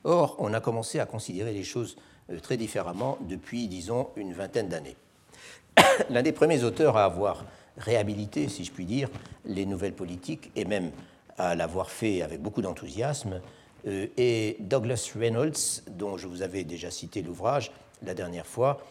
[0.05, 1.97] Or, on a commencé à considérer les choses
[2.31, 4.97] euh, très différemment depuis, disons, une vingtaine d'années.
[6.11, 7.45] L'un des premiers auteurs à avoir
[7.77, 9.09] réhabilité, si je puis dire,
[9.45, 10.91] les nouvelles politiques, et même
[11.39, 13.41] à l'avoir fait avec beaucoup d'enthousiasme,
[13.87, 18.85] euh, Douglas Reynolds, dont je vous avais déjà cité l'ouvrage la dernière fois,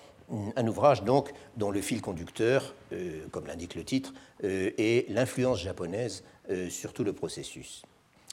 [0.56, 2.76] un ouvrage donc dont le fil conducteur,
[3.32, 4.14] comme l'indique le titre,
[4.44, 6.24] est l'influence japonaise
[6.70, 7.82] sur tout le processus.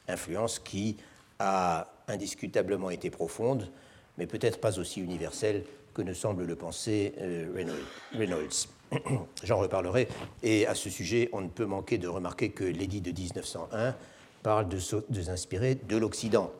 [0.06, 0.98] Influence qui
[1.38, 3.70] a indiscutablement été profonde,
[4.18, 7.14] mais peut-être pas aussi universelle que ne semble le penser
[8.14, 8.68] Reynolds.
[9.42, 10.08] J'en reparlerai.
[10.42, 13.94] Et à ce sujet, on ne peut manquer de remarquer que l'édit de 1901
[14.42, 16.52] parle de, s'inspirer de l'Occident,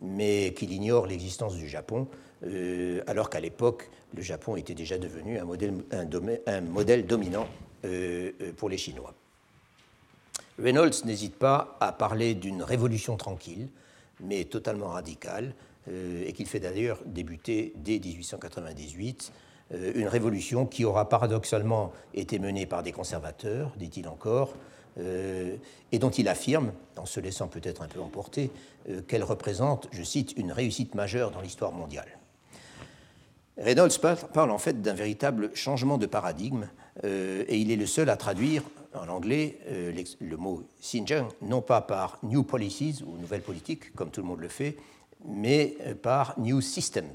[0.00, 2.08] mais qu'il ignore l'existence du Japon,
[2.44, 7.46] euh, alors qu'à l'époque, le Japon était déjà devenu un modèle, dominant
[7.84, 9.14] euh, euh, pour les Chinois.
[10.58, 13.68] Reynolds n'hésite pas à parler d'une révolution tranquille,
[14.20, 15.54] mais totalement radicale,
[15.88, 22.66] et qu'il fait d'ailleurs débuter dès 1898 euh, une révolution qui aura paradoxalement été menée
[22.66, 24.54] par des conservateurs, dit-il encore,
[24.98, 25.56] euh,
[25.92, 28.50] et dont il affirme, en se laissant peut-être un peu emporter,
[28.88, 32.08] euh, qu'elle représente, je cite, une réussite majeure dans l'histoire mondiale.
[33.58, 33.98] Reynolds
[34.32, 36.68] parle en fait d'un véritable changement de paradigme
[37.02, 39.58] et il est le seul à traduire en anglais
[40.20, 44.40] le mot Xinjiang non pas par New Policies ou Nouvelles Politiques, comme tout le monde
[44.40, 44.76] le fait,
[45.24, 47.14] mais par New Systems,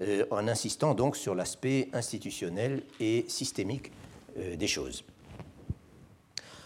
[0.00, 3.92] euh, en insistant donc sur l'aspect institutionnel et systémique
[4.38, 5.04] euh, des choses.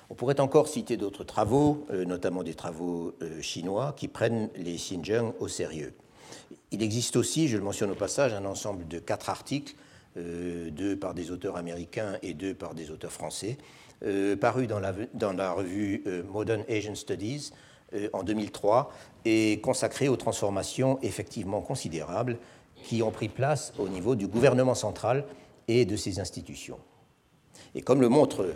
[0.09, 5.35] On pourrait encore citer d'autres travaux, euh, notamment des travaux chinois, qui prennent les Xinjiang
[5.41, 5.95] au sérieux.
[6.71, 9.75] Il existe aussi, je le mentionne au passage, un ensemble de quatre articles,
[10.17, 13.57] deux par des auteurs américains et deux par des auteurs français,
[14.41, 14.81] parus dans
[15.15, 17.53] dans la revue Modern Asian Studies
[18.13, 18.93] en 2003
[19.25, 22.39] et consacrés aux transformations effectivement considérables
[22.85, 25.25] qui ont pris place au niveau du gouvernement central
[25.67, 26.79] et de ses institutions.
[27.75, 28.47] Et comme le montrent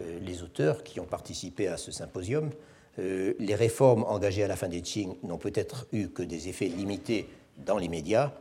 [0.00, 2.50] euh, les auteurs qui ont participé à ce symposium,
[2.98, 6.66] euh, les réformes engagées à la fin des Qing n'ont peut-être eu que des effets
[6.66, 7.26] limités
[7.64, 8.32] dans les médias,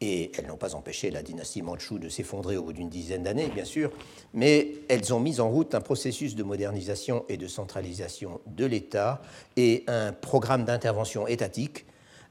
[0.00, 3.48] et elles n'ont pas empêché la dynastie Manchou de s'effondrer au bout d'une dizaine d'années,
[3.48, 3.90] bien sûr,
[4.32, 9.20] mais elles ont mis en route un processus de modernisation et de centralisation de l'État
[9.56, 11.84] et un programme d'intervention étatique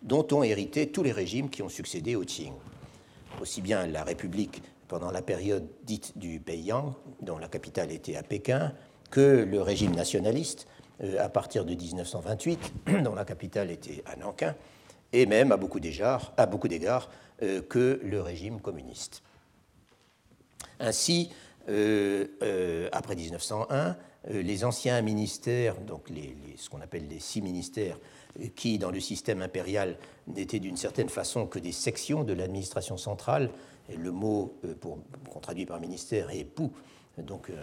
[0.08, 2.54] dont ont hérité tous les régimes qui ont succédé au Qing.
[3.41, 8.24] Aussi bien la République pendant la période dite du Beiyang, dont la capitale était à
[8.24, 8.74] Pékin,
[9.12, 10.67] que le régime nationaliste
[11.04, 14.56] euh, à partir de 1928, dont la capitale était à Nankin,
[15.12, 16.34] et même à beaucoup d'égards,
[17.43, 19.22] euh, que le régime communiste.
[20.80, 21.32] Ainsi,
[21.70, 23.98] euh, après 1901,
[24.30, 26.10] les anciens ministères, donc
[26.58, 27.98] ce qu'on appelle les six ministères,
[28.56, 29.97] qui, dans le système impérial,
[30.28, 33.50] n'étaient d'une certaine façon que des sections de l'administration centrale.
[33.95, 34.73] Le mot euh,
[35.30, 36.71] qu'on traduit par ministère est pou,
[37.17, 37.56] donc euh,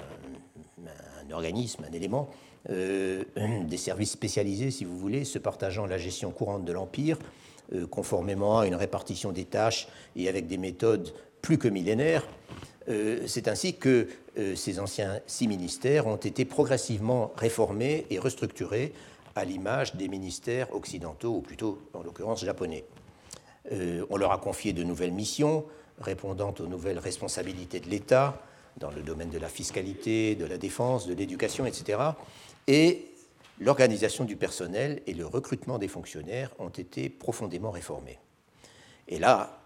[1.28, 2.28] un, organisme, un élément,
[2.70, 3.24] euh,
[3.64, 7.18] des services spécialisés, si vous voulez, se partageant la gestion courante de l'Empire,
[7.90, 12.22] conformément à une répartition des tâches et avec des méthodes plus que millénaires.
[13.26, 14.06] C'est ainsi que
[14.54, 18.92] ces anciens six ministères ont été progressivement réformés et restructurés
[19.34, 22.84] à l'image des ministères occidentaux, ou plutôt en l'occurrence japonais.
[23.72, 25.64] Euh, on leur a confié de nouvelles missions
[26.00, 28.40] répondant aux nouvelles responsabilités de l'État
[28.76, 31.98] dans le domaine de la fiscalité, de la défense, de l'éducation, etc.
[32.66, 33.06] Et
[33.60, 38.18] l'organisation du personnel et le recrutement des fonctionnaires ont été profondément réformés.
[39.06, 39.60] Et là,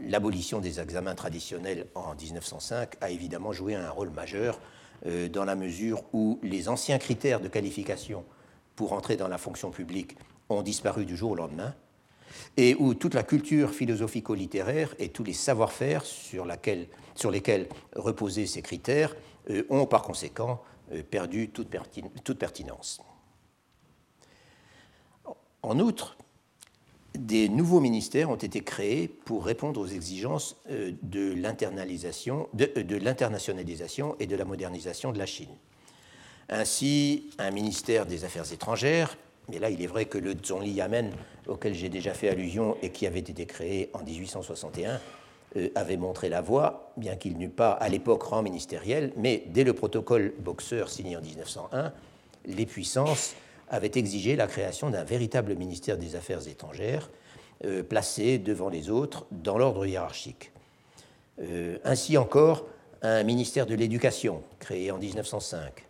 [0.00, 4.58] l'abolition des examens traditionnels en 1905 a évidemment joué un rôle majeur
[5.06, 8.24] euh, dans la mesure où les anciens critères de qualification
[8.76, 10.16] pour entrer dans la fonction publique
[10.48, 11.74] ont disparu du jour au lendemain,
[12.56, 19.16] et où toute la culture philosophico-littéraire et tous les savoir-faire sur, lesquels reposaient ces critères
[19.50, 21.74] euh, ont par conséquent euh, perdu toute,
[22.22, 23.00] toute, pertinence.
[25.62, 26.16] En outre,
[27.14, 32.48] des nouveaux ministères ont été créés pour répondre aux exigences euh, de l'internationalisation
[34.18, 35.56] et de la modernisation de la Chine.
[36.48, 39.16] Ainsi, un ministère des Affaires étrangères,
[39.48, 41.10] mais là il est vrai que le Zhongli Yamen,
[41.46, 45.00] auquel j'ai déjà fait allusion et qui avait été créé en 1861,
[45.56, 49.64] euh, avait montré la voie, bien qu'il n'eût pas à l'époque rang ministériel, mais dès
[49.64, 51.92] le protocole Boxer signé en 1901,
[52.46, 53.34] les puissances
[53.68, 57.10] avaient exigé la création d'un véritable ministère des Affaires étrangères,
[57.64, 60.50] euh, placé devant les autres dans l'ordre hiérarchique.
[61.40, 62.66] Euh, ainsi encore,
[63.02, 65.84] un ministère de l'Éducation, créé en 1905,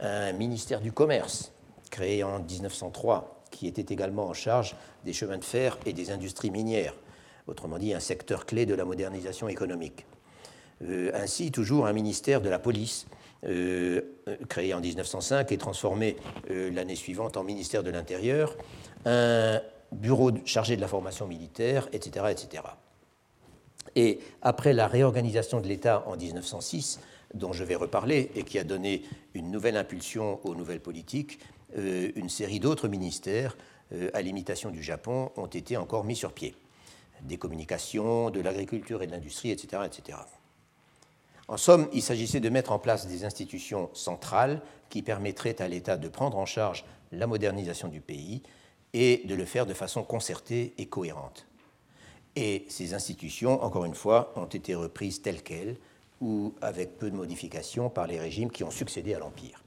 [0.00, 1.52] un ministère du Commerce,
[1.90, 6.50] créé en 1903, qui était également en charge des chemins de fer et des industries
[6.50, 6.94] minières,
[7.46, 10.06] autrement dit un secteur clé de la modernisation économique.
[10.82, 13.06] Euh, ainsi, toujours un ministère de la police,
[13.44, 14.00] euh,
[14.48, 16.16] créé en 1905 et transformé
[16.50, 18.56] euh, l'année suivante en ministère de l'Intérieur,
[19.06, 19.60] un
[19.92, 22.26] bureau chargé de la formation militaire, etc.
[22.30, 22.62] etc.
[23.96, 27.00] Et après la réorganisation de l'État en 1906,
[27.34, 29.02] dont je vais reparler et qui a donné
[29.34, 31.38] une nouvelle impulsion aux nouvelles politiques,
[31.76, 33.56] euh, une série d'autres ministères,
[33.92, 36.54] euh, à l'imitation du Japon, ont été encore mis sur pied.
[37.22, 40.18] Des communications, de l'agriculture et de l'industrie, etc., etc.
[41.48, 44.60] En somme, il s'agissait de mettre en place des institutions centrales
[44.90, 48.42] qui permettraient à l'État de prendre en charge la modernisation du pays
[48.92, 51.46] et de le faire de façon concertée et cohérente.
[52.36, 55.76] Et ces institutions, encore une fois, ont été reprises telles quelles
[56.20, 59.62] ou avec peu de modifications par les régimes qui ont succédé à l'Empire.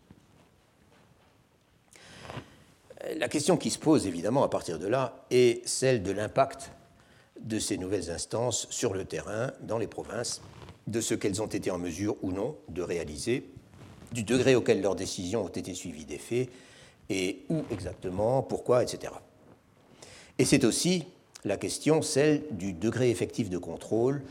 [3.16, 6.72] La question qui se pose évidemment à partir de là est celle de l'impact
[7.40, 10.42] de ces nouvelles instances sur le terrain, dans les provinces,
[10.88, 13.50] de ce qu'elles ont été en mesure ou non de réaliser,
[14.12, 16.50] du degré auquel leurs décisions ont été suivies des faits,
[17.10, 19.14] et où exactement, pourquoi, etc.
[20.38, 21.06] Et c'est aussi
[21.44, 24.22] la question, celle du degré effectif de contrôle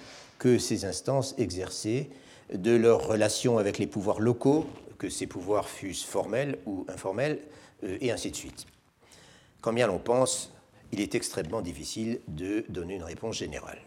[0.40, 2.08] que ces instances exerçaient
[2.52, 4.66] de leurs relations avec les pouvoirs locaux,
[4.98, 7.38] que ces pouvoirs fussent formels ou informels,
[7.84, 8.66] euh, et ainsi de suite.
[9.60, 10.52] Quand bien l'on pense,
[10.92, 13.78] il est extrêmement difficile de donner une réponse générale.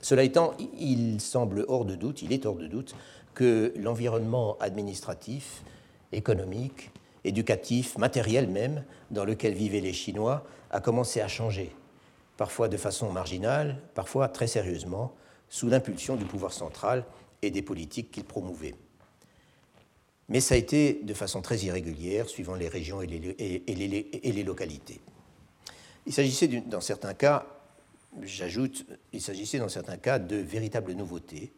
[0.00, 2.94] Cela étant, il semble hors de doute, il est hors de doute,
[3.34, 5.64] que l'environnement administratif,
[6.12, 6.90] économique,
[7.24, 11.74] éducatif, matériel même, dans lequel vivaient les Chinois, a commencé à changer,
[12.42, 15.14] parfois de façon marginale, parfois très sérieusement,
[15.48, 17.04] sous l'impulsion du pouvoir central
[17.40, 18.74] et des politiques qu'il promouvait.
[20.28, 25.00] Mais ça a été de façon très irrégulière, suivant les régions et les, localités.
[26.04, 27.46] Il s'agissait, dans certains cas,
[28.22, 31.52] j'ajoute, il s'agissait dans certains cas de véritables nouveautés,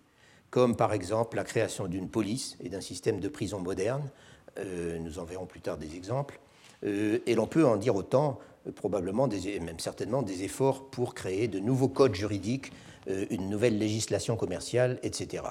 [0.50, 4.10] comme par exemple la création d'une police et d'un système de prison moderne.
[4.58, 6.38] Euh, nous en verrons plus tard des exemples.
[6.84, 8.38] Euh, et l'on peut en dire autant,
[8.72, 12.72] probablement, même certainement, des efforts pour créer de nouveaux codes juridiques
[13.08, 15.42] euh, une nouvelle législation commerciale, etc.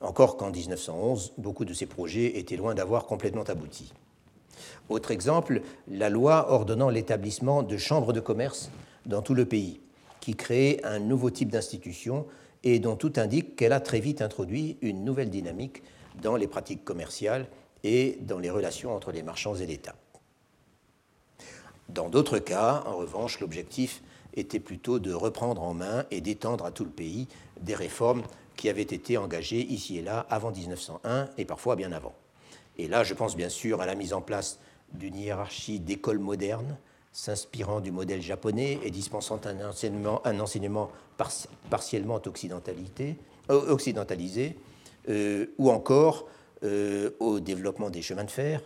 [0.00, 3.92] Encore qu'en 1911, beaucoup de ces projets étaient loin d'avoir complètement abouti.
[4.88, 8.70] Autre exemple, la loi ordonnant l'établissement de chambres de commerce
[9.06, 9.80] dans tout le pays,
[10.20, 12.26] qui créait un nouveau type d'institution
[12.62, 15.82] et dont tout indique qu'elle a très vite introduit une nouvelle dynamique
[16.22, 17.46] dans les pratiques commerciales
[17.82, 19.94] et dans les relations entre les marchands et l'État.
[21.88, 24.02] Dans d'autres cas, en revanche, l'objectif
[24.34, 27.28] était plutôt de reprendre en main et d'étendre à tout le pays
[27.60, 28.22] des réformes
[28.56, 32.14] qui avaient été engagées ici et là avant 1901 et parfois bien avant.
[32.78, 34.58] Et là, je pense bien sûr à la mise en place
[34.92, 36.76] d'une hiérarchie d'écoles modernes,
[37.12, 39.68] s'inspirant du modèle japonais et dispensant un
[40.40, 40.90] enseignement,
[41.70, 44.56] partiellement euh, occidentalisé,
[45.08, 46.26] euh, ou encore
[46.64, 48.60] euh, au développement des chemins de fer,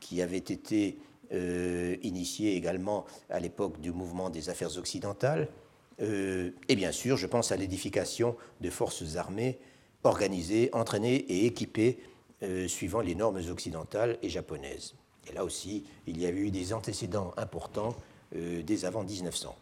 [0.00, 0.98] qui avaient été
[1.32, 5.48] euh, initié également à l'époque du mouvement des affaires occidentales.
[6.00, 9.58] Euh, et bien sûr, je pense à l'édification de forces armées
[10.02, 11.98] organisées, entraînées et équipées
[12.42, 14.94] euh, suivant les normes occidentales et japonaises.
[15.28, 17.94] Et là aussi, il y a eu des antécédents importants
[18.32, 19.56] dès avant 1900.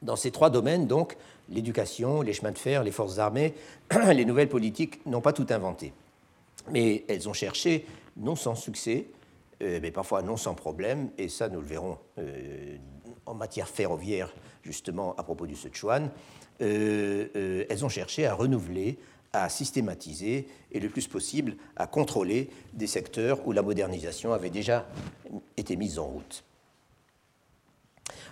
[0.00, 1.16] Dans ces trois domaines, donc,
[1.48, 3.54] l'éducation, les chemins de fer, les forces armées,
[4.12, 5.92] les nouvelles politiques n'ont pas tout inventé.
[6.70, 7.86] Mais elles ont cherché,
[8.16, 9.21] non sans succès, euh,
[9.62, 12.76] mais parfois non sans problème, et ça nous le verrons euh,
[13.26, 16.10] en matière ferroviaire, justement à propos du Sichuan,
[16.60, 18.98] euh, elles ont cherché à renouveler,
[19.32, 24.86] à systématiser et le plus possible à contrôler des secteurs où la modernisation avait déjà
[25.56, 26.44] été mise en route.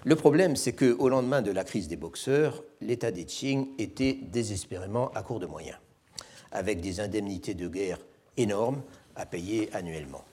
[0.05, 5.11] Le problème, c'est qu'au lendemain de la crise des boxeurs, l'État des Qing était désespérément
[5.13, 5.79] à court de moyens,
[6.53, 7.99] avec des indemnités de guerre
[8.37, 8.83] énormes
[9.17, 10.25] à payer annuellement.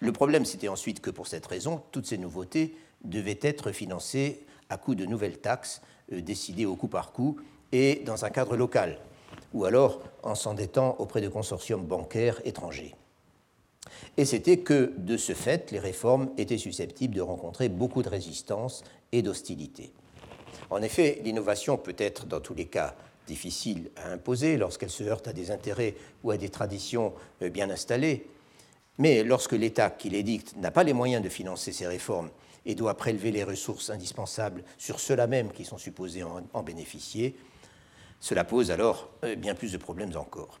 [0.00, 4.76] Le problème, c'était ensuite que pour cette raison, toutes ces nouveautés devaient être financées à
[4.76, 5.80] coût de nouvelles taxes
[6.12, 7.36] euh, décidées au coup par coup
[7.72, 8.98] et dans un cadre local,
[9.52, 12.94] ou alors en s'endettant auprès de consortiums bancaires étrangers.
[14.16, 18.82] Et c'était que, de ce fait, les réformes étaient susceptibles de rencontrer beaucoup de résistance
[19.12, 19.92] et d'hostilité.
[20.70, 22.94] En effet, l'innovation peut être, dans tous les cas,
[23.26, 27.70] difficile à imposer lorsqu'elle se heurte à des intérêts ou à des traditions euh, bien
[27.70, 28.26] installées,
[28.98, 32.30] mais lorsque l'État qui l'édicte n'a pas les moyens de financer ces réformes
[32.64, 37.36] et doit prélever les ressources indispensables sur ceux-là même qui sont supposés en, bénéficier,
[38.20, 40.60] cela pose alors euh, bien plus de problèmes encore.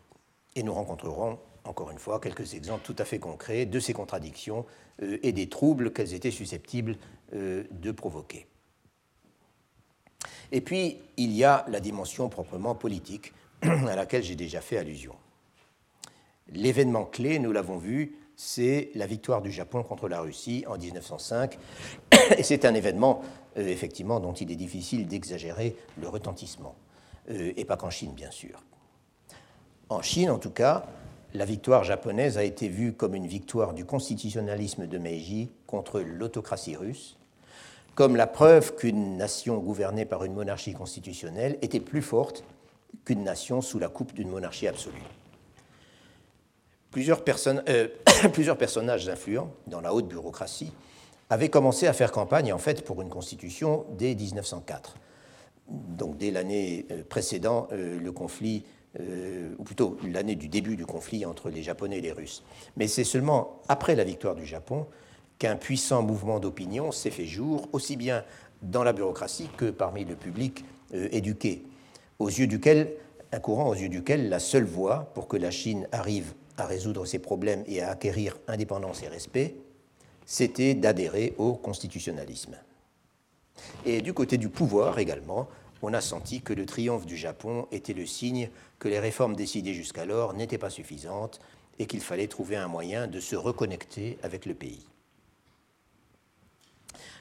[0.54, 4.66] Et nous rencontrerons, encore une fois, quelques exemples tout à fait concrets de ces contradictions
[5.02, 6.96] euh, et des troubles qu'elles étaient susceptibles
[7.34, 8.46] euh, de provoquer.
[10.52, 13.32] Et puis, il y a la dimension proprement politique
[13.62, 15.16] à laquelle j'ai déjà fait allusion.
[16.52, 21.58] L'événement clé, nous l'avons vu, c'est la victoire du Japon contre la Russie en 1905.
[22.38, 23.22] Et c'est un événement,
[23.56, 26.74] euh, effectivement, dont il est difficile d'exagérer le retentissement.
[27.30, 28.62] Euh, et pas qu'en Chine, bien sûr.
[29.88, 30.86] En Chine, en tout cas,
[31.34, 36.76] la victoire japonaise a été vue comme une victoire du constitutionnalisme de Meiji contre l'autocratie
[36.76, 37.16] russe,
[37.94, 42.44] comme la preuve qu'une nation gouvernée par une monarchie constitutionnelle était plus forte
[43.04, 45.02] qu'une nation sous la coupe d'une monarchie absolue.
[46.96, 47.88] Euh,
[48.32, 50.72] plusieurs, personnages influents dans la haute bureaucratie
[51.28, 54.96] avaient commencé à faire campagne en fait pour une constitution dès 1904,
[55.68, 58.64] donc dès l'année euh, précédant euh, le conflit
[59.58, 62.42] ou plutôt l'année du début du conflit entre les Japonais et les Russes.
[62.78, 64.86] Mais c'est seulement après la victoire du Japon
[65.38, 68.24] qu'un puissant mouvement d'opinion s'est fait jour, aussi bien
[68.62, 71.66] dans la bureaucratie que parmi le public éduqué,
[72.18, 72.90] aux yeux duquel,
[73.32, 77.06] un courant aux yeux duquel la seule voie pour que la Chine arrive à résoudre
[77.06, 79.56] ses problèmes et à acquérir indépendance et respect,
[80.24, 82.56] c'était d'adhérer au constitutionnalisme.
[83.84, 85.48] Et du côté du pouvoir également,
[85.82, 89.74] on a senti que le triomphe du Japon était le signe que les réformes décidées
[89.74, 91.40] jusqu'alors n'étaient pas suffisantes
[91.78, 94.86] et qu'il fallait trouver un moyen de se reconnecter avec le pays.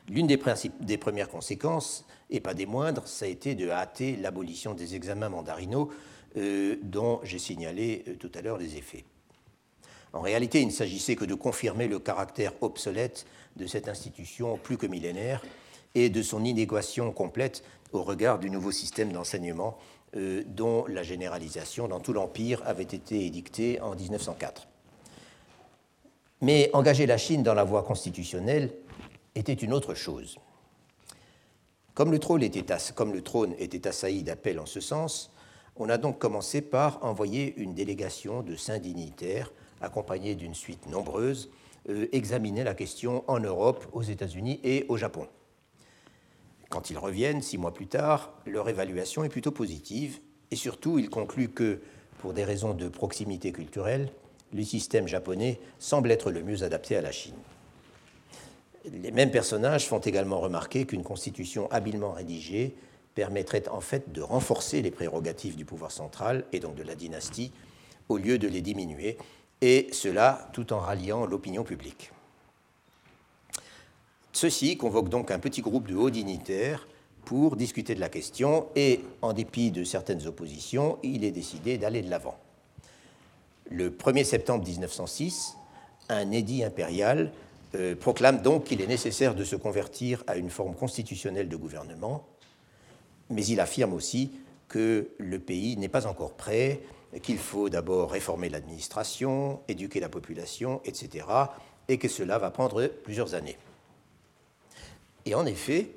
[0.07, 0.39] L'une des,
[0.81, 5.29] des, premières conséquences, et pas des moindres, ça a été de hâter l'abolition des examens
[5.29, 5.91] mandarinaux
[6.37, 9.03] euh, dont j'ai signalé euh, tout à l'heure les effets.
[10.15, 13.25] En réalité, il ne s'agissait que de confirmer le caractère obsolète
[13.57, 15.43] de cette institution plus que millénaire
[15.93, 19.77] et de son inégation complète au regard du nouveau système d'enseignement
[20.15, 24.69] euh, dont la généralisation dans tout l'Empire avait été édictée en 1904.
[26.41, 28.71] Mais engager la Chine dans la voie constitutionnelle
[29.35, 30.37] était une autre chose.
[31.93, 35.29] Comme le trône était, comme le trône était assailli d'appels en ce sens,
[35.75, 39.51] on a donc commencé par envoyer une délégation de saints dignitaires,
[39.81, 41.49] accompagnée d'une suite nombreuse,
[41.89, 45.27] euh, examiner la question en Europe, aux États-Unis et au Japon.
[46.69, 50.19] Quand ils reviennent, six mois plus tard, leur évaluation est plutôt positive
[50.51, 51.81] et surtout ils concluent que,
[52.19, 54.09] pour des raisons de proximité culturelle,
[54.53, 57.35] le système japonais semble être le mieux adapté à la Chine.
[58.91, 62.75] Les mêmes personnages font également remarquer qu'une constitution habilement rédigée
[63.15, 67.51] permettrait en fait de renforcer les prérogatives du pouvoir central et donc de la dynastie
[68.09, 69.17] au lieu de les diminuer,
[69.65, 72.11] et cela tout en ralliant l'opinion publique.
[74.31, 76.87] Ceci convoque donc un petit groupe de hauts dignitaires
[77.23, 82.03] pour discuter de la question et, en dépit de certaines oppositions, il est décidé d'aller
[82.03, 82.37] de l'avant.
[83.71, 85.55] Le 1er septembre 1906,
[86.09, 87.31] un édit impérial
[87.73, 92.23] euh, proclame donc qu'il est nécessaire de se convertir à une forme constitutionnelle de gouvernement,
[93.31, 94.31] mais il affirme aussi
[94.67, 96.81] que le pays n'est pas encore prêt,
[97.21, 101.25] qu'il faut d'abord réformer l'administration, éduquer la population, etc.,
[101.87, 103.57] et que cela va prendre plusieurs années.
[105.25, 105.91] Et en effet,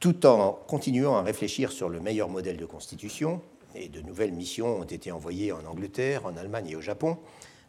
[0.00, 3.40] tout en continuant à réfléchir sur le meilleur modèle de constitution,
[3.74, 7.18] et de nouvelles missions ont été envoyées en Angleterre, en Allemagne et au Japon,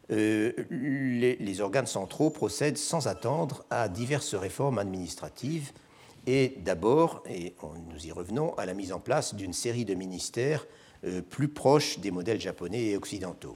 [0.09, 5.73] euh, les, organes centraux procèdent sans attendre à diverses réformes administratives
[6.25, 7.55] et d'abord, et
[7.89, 10.65] nous y revenons, à la mise en place d'une série de ministères
[11.29, 13.55] plus proches des modèles japonais et occidentaux.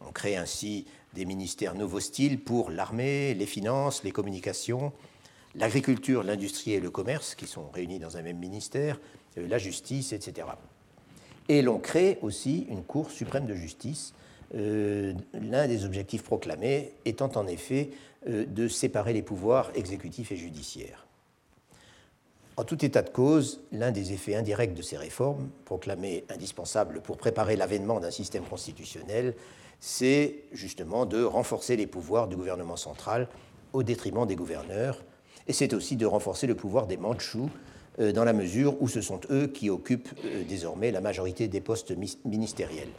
[0.00, 4.92] On crée ainsi des ministères nouveaux styles pour l'armée, les finances, les communications,
[5.54, 9.00] l'agriculture, l'industrie et le commerce, qui sont réunis dans un même ministère,
[9.36, 10.46] euh, la justice, etc.
[11.48, 14.14] Et l'on crée aussi une Cour suprême de justice,
[14.54, 17.90] euh, l'un des objectifs proclamés étant en effet
[18.28, 21.07] euh, de séparer les pouvoirs exécutifs et judiciaires.
[22.58, 27.16] En tout état de cause, l'un des effets indirects de ces réformes, proclamées indispensables pour
[27.16, 29.36] préparer l'avènement d'un système constitutionnel,
[29.78, 33.28] c'est justement de renforcer les pouvoirs du gouvernement central
[33.72, 35.04] au détriment des gouverneurs,
[35.46, 37.48] et c'est aussi de renforcer le pouvoir des Mandchous
[38.00, 41.60] euh, dans la mesure où ce sont eux qui occupent euh, désormais la majorité des
[41.60, 41.94] postes
[42.24, 42.90] ministériels,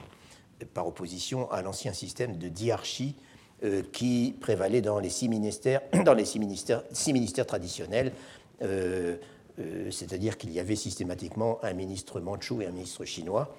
[0.74, 3.18] par opposition à l'ancien système de diarchie
[3.66, 8.14] euh, qui prévalait dans les six ministères, dans les six ministères, six ministères traditionnels,
[9.92, 13.56] c'est-à-dire qu'il y avait systématiquement un ministre mandchou et un ministre chinois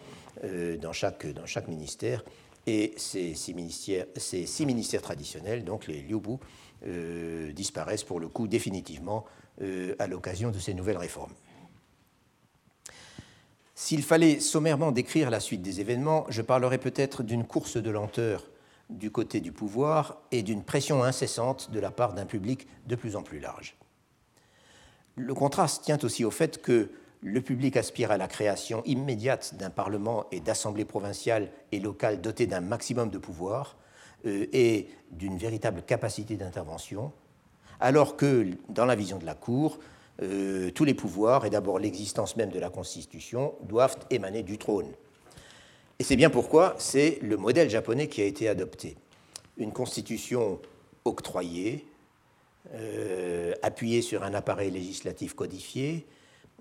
[0.81, 2.25] dans, chaque, dans chaque ministère,
[2.67, 6.37] et ces six ministères, traditionnels, donc les liubu,
[6.87, 9.25] euh, disparaissent pour le coup définitivement
[9.61, 11.33] euh, à l'occasion de ces nouvelles réformes.
[13.75, 18.47] S'il fallait sommairement décrire la suite des événements, je parlerai peut-être d'une course de lenteur
[18.91, 23.17] du côté du pouvoir et d'une pression incessante de la part d'un public de plus
[23.17, 23.77] en plus large.
[25.21, 26.89] Le contraste tient aussi au fait que
[27.21, 32.47] le public aspire à la création immédiate d'un Parlement et d'assemblées provinciales et locales dotés
[32.47, 33.77] d'un maximum de pouvoir,
[34.25, 37.13] et d'une véritable capacité d'intervention,
[37.81, 39.79] alors que dans la vision de la Cour,
[40.75, 44.91] tous les pouvoirs, et d'abord l'existence même de la Constitution, doivent émaner du trône.
[45.99, 48.97] Et c'est bien pourquoi c'est le modèle japonais qui a été adopté.
[49.59, 50.61] Une constitution
[51.05, 51.87] octroyée,
[52.75, 56.07] euh, appuyée sur un appareil législatif codifié,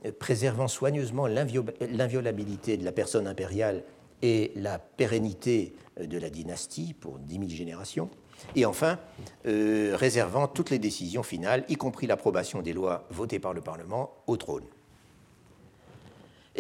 [0.06, 3.84] euh, préservant soigneusement l'inviolabilité de la personne impériale
[4.22, 8.10] et la pérennité euh, de la dynastie pour dix mille générations,
[8.56, 8.98] et enfin
[9.44, 14.38] réservant toutes les décisions finales, y compris l'approbation des lois votées par le Parlement, au
[14.38, 14.64] trône.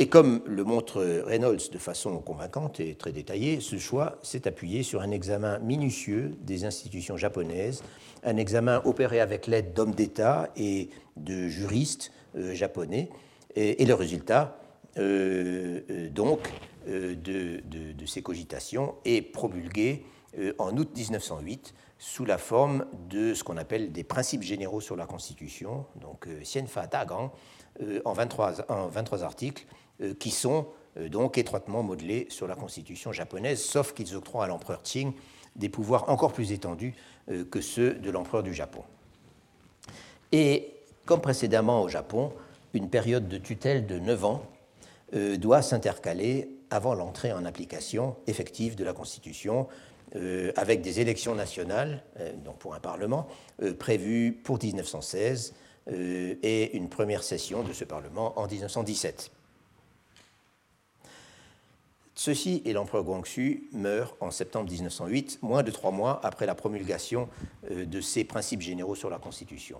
[0.01, 4.81] Et comme le montre Reynolds de façon convaincante et très détaillée, ce choix s'est appuyé
[4.81, 7.83] sur un examen minutieux des institutions japonaises,
[8.23, 13.09] un examen opéré avec l'aide d'hommes d'État et de juristes euh, japonais,
[13.57, 14.61] et, le résultat,
[14.97, 16.49] euh, euh, donc,
[16.87, 20.05] de, ces cogitations est promulgué
[20.59, 25.05] en août 1908 sous la forme de ce qu'on appelle des principes généraux sur la
[25.05, 27.33] Constitution, donc Sienfa Dagan,
[28.05, 29.65] en 23, en 23 articles
[30.19, 34.81] qui sont euh, donc étroitement modelés sur la constitution japonaise, sauf qu'ils octroient à l'empereur
[34.81, 35.13] Qing
[35.55, 36.95] des pouvoirs encore plus étendus
[37.29, 38.83] euh, que ceux de l'empereur du Japon.
[40.31, 40.73] Et
[41.05, 42.33] comme précédemment au Japon,
[42.73, 44.43] une période de tutelle de 9 ans
[45.39, 49.67] doit s'intercaler avant l'entrée en application effective de la Constitution,
[50.55, 52.03] avec des élections nationales,
[52.45, 53.27] donc pour un Parlement,
[53.79, 55.55] prévues pour 1916
[55.91, 59.31] et une première session de ce Parlement en 1917.
[62.19, 67.29] Ceci et l'empereur Guangxu meurt en septembre 1908, moins de trois mois après la promulgation
[67.71, 69.79] euh, de ces principes généraux sur la Constitution.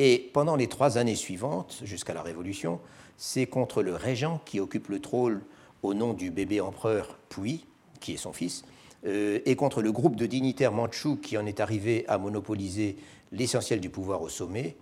[0.00, 2.80] Et pendant les trois années suivantes, jusqu'à la Révolution,
[3.16, 5.42] c'est contre le régent qui occupe le trône
[5.84, 7.64] au nom du bébé empereur Pui,
[8.00, 8.64] qui est son fils,
[9.06, 12.96] euh, et contre le groupe de dignitaires mandchous qui en est arrivé à monopoliser
[13.30, 14.74] l'essentiel du pouvoir au sommet,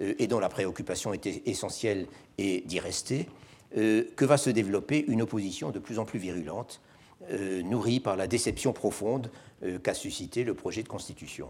[0.00, 3.28] euh, et dont la préoccupation était essentielle et d'y rester,
[3.74, 6.80] que va se développer une opposition de plus en plus virulente,
[7.28, 9.30] euh, nourrie par la déception profonde
[9.62, 11.48] euh, qu'a suscité le projet de constitution.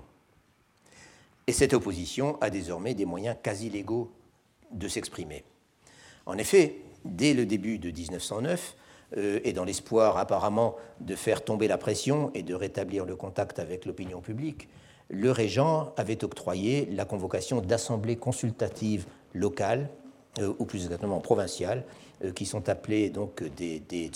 [1.46, 4.10] Et cette opposition a désormais des moyens quasi légaux
[4.72, 5.44] de s'exprimer.
[6.26, 8.76] En effet, dès le début de 1909,
[9.42, 13.84] et dans l'espoir apparemment de faire tomber la pression et de rétablir le contact avec
[13.84, 14.68] l'opinion publique,
[15.08, 19.90] le régent avait octroyé la convocation d'assemblées consultatives locales,
[20.38, 24.10] ou plus exactement provinciales, euh, qui sont appelés donc des, des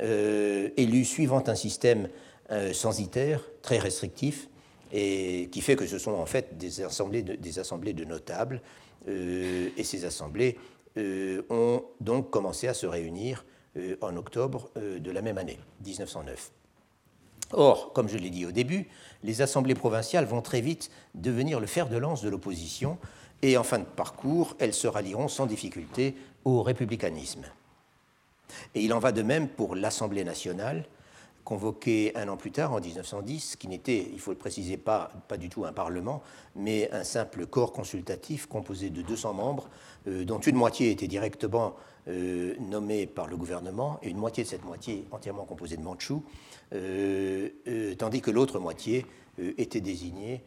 [0.00, 2.08] euh, élus suivant un système
[2.50, 4.48] euh, censitaire très restrictif
[4.92, 8.60] et qui fait que ce sont en fait des assemblées de, des assemblées de notables
[9.08, 10.56] et ces assemblées
[11.50, 13.44] ont donc commencé à se réunir
[14.00, 16.52] en octobre de la même année, 1909.
[17.52, 18.86] Or, comme je l'ai dit au début,
[19.22, 22.98] les assemblées provinciales vont très vite devenir le fer de lance de l'opposition
[23.42, 26.14] et en fin de parcours, elles se rallieront sans difficulté
[26.44, 27.44] au républicanisme.
[28.74, 30.84] Et il en va de même pour l'Assemblée nationale,
[31.44, 35.36] convoquée un an plus tard, en 1910, qui n'était, il faut le préciser, pas, pas
[35.36, 36.22] du tout un parlement,
[36.54, 39.68] mais un simple corps consultatif composé de 200 membres,
[40.06, 41.74] euh, dont une moitié était directement
[42.08, 46.22] euh, nommée par le gouvernement, et une moitié de cette moitié entièrement composée de Mandchous,
[46.72, 47.48] euh,
[47.98, 49.04] tandis que l'autre moitié
[49.58, 50.42] était désignée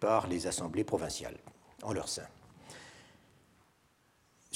[0.00, 1.36] par les assemblées provinciales
[1.82, 2.22] en leur sein.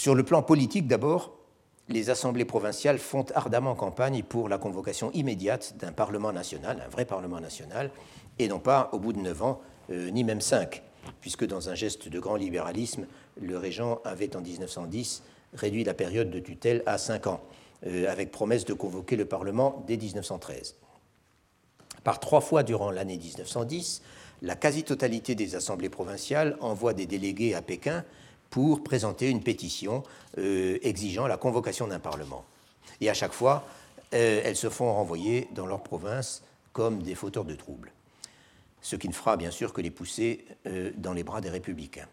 [0.00, 1.36] Sur le plan politique d'abord,
[1.90, 7.04] les assemblées provinciales font ardemment campagne pour la convocation immédiate d'un Parlement national, un vrai
[7.04, 7.90] Parlement national,
[8.38, 10.82] et non pas au bout de neuf ans, euh, ni même cinq,
[11.20, 13.04] puisque dans un geste de grand libéralisme,
[13.42, 15.22] le régent avait en 1910
[15.52, 17.42] réduit la période de tutelle à cinq ans,
[17.86, 20.76] euh, avec promesse de convoquer le Parlement dès 1913.
[22.04, 24.00] Par trois fois durant l'année 1910,
[24.40, 28.02] la quasi-totalité des assemblées provinciales envoient des délégués à Pékin
[28.50, 30.02] pour présenter une pétition
[30.38, 32.44] euh, exigeant la convocation d'un Parlement.
[33.00, 33.64] Et à chaque fois,
[34.12, 36.42] euh, elles se font renvoyer dans leur province
[36.72, 37.92] comme des fauteurs de troubles,
[38.82, 42.08] ce qui ne fera bien sûr que les pousser euh, dans les bras des républicains.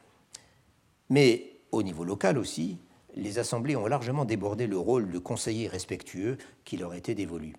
[1.09, 2.77] Mais au niveau local aussi,
[3.15, 7.55] les assemblées ont largement débordé le rôle de conseillers respectueux qui leur était dévolu.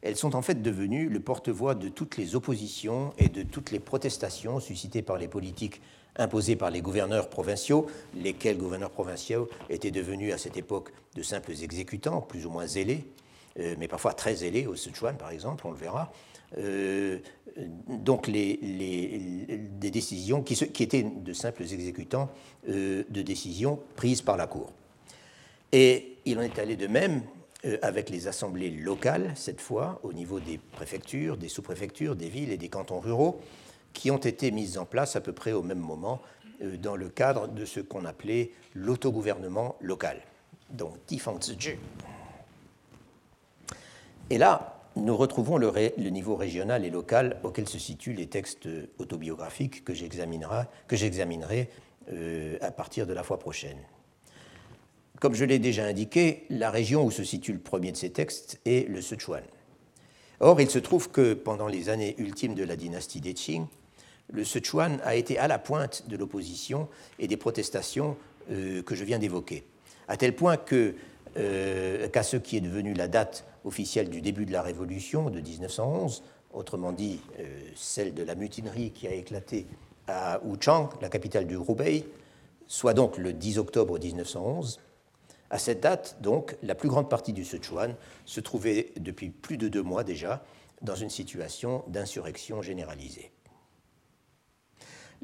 [0.00, 3.80] Elles sont en fait devenues le porte-voix de toutes les oppositions et de toutes les
[3.80, 5.80] protestations suscitées par les politiques
[6.16, 11.52] imposés par les gouverneurs provinciaux, lesquels gouverneurs provinciaux étaient devenus à cette époque de simples
[11.62, 13.04] exécutants, plus ou moins zélés,
[13.58, 16.12] euh, mais parfois très zélés, au Sichuan par exemple, on le verra.
[16.58, 17.18] Euh,
[17.88, 18.58] donc des
[19.90, 22.30] décisions qui, étaient de simples exécutants
[22.68, 24.72] euh, de décisions prises par la Cour.
[25.72, 27.22] Et il en est allé de même
[27.80, 32.58] avec les assemblées locales, cette fois, au niveau des préfectures, des sous-préfectures, des villes et
[32.58, 33.40] des cantons ruraux,
[33.94, 36.20] qui ont été mises en place à peu près au même moment
[36.62, 40.20] euh, dans le cadre de ce qu'on appelait l'autogouvernement local.
[40.70, 40.96] Donc,
[44.30, 45.70] Et là, nous retrouvons le,
[46.10, 48.68] niveau régional et local auquel se situent les textes
[48.98, 51.68] autobiographiques que j'examinerai
[52.12, 53.78] euh, à partir de la fois prochaine.
[55.20, 58.60] Comme je l'ai déjà indiqué, la région où se situe le premier de ces textes
[58.64, 59.42] est le Sichuan.
[60.40, 63.66] Or, il se trouve que pendant les années ultimes de la dynastie des Qing,
[64.32, 68.16] le Sichuan a été à la pointe de l'opposition et des protestations
[68.50, 69.64] euh, que je viens d'évoquer,
[70.08, 70.58] à tel point
[71.36, 75.40] euh, qu'à ce qui est devenu la date officielle du début de la Révolution de
[75.40, 76.22] 1911,
[76.52, 77.44] autrement dit euh,
[77.74, 79.66] celle de la mutinerie qui a éclaté
[80.06, 82.04] à Wuchang, la capitale du Hubei,
[82.66, 84.80] soit donc le 10 octobre 1911,
[85.50, 87.94] à cette date, donc, la plus grande partie du Sichuan
[88.24, 90.44] se trouvait depuis plus de deux mois déjà
[90.82, 93.30] dans une situation d'insurrection généralisée.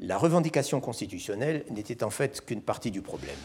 [0.03, 3.37] La revendication constitutionnelle n'était en fait qu'une partie du problème.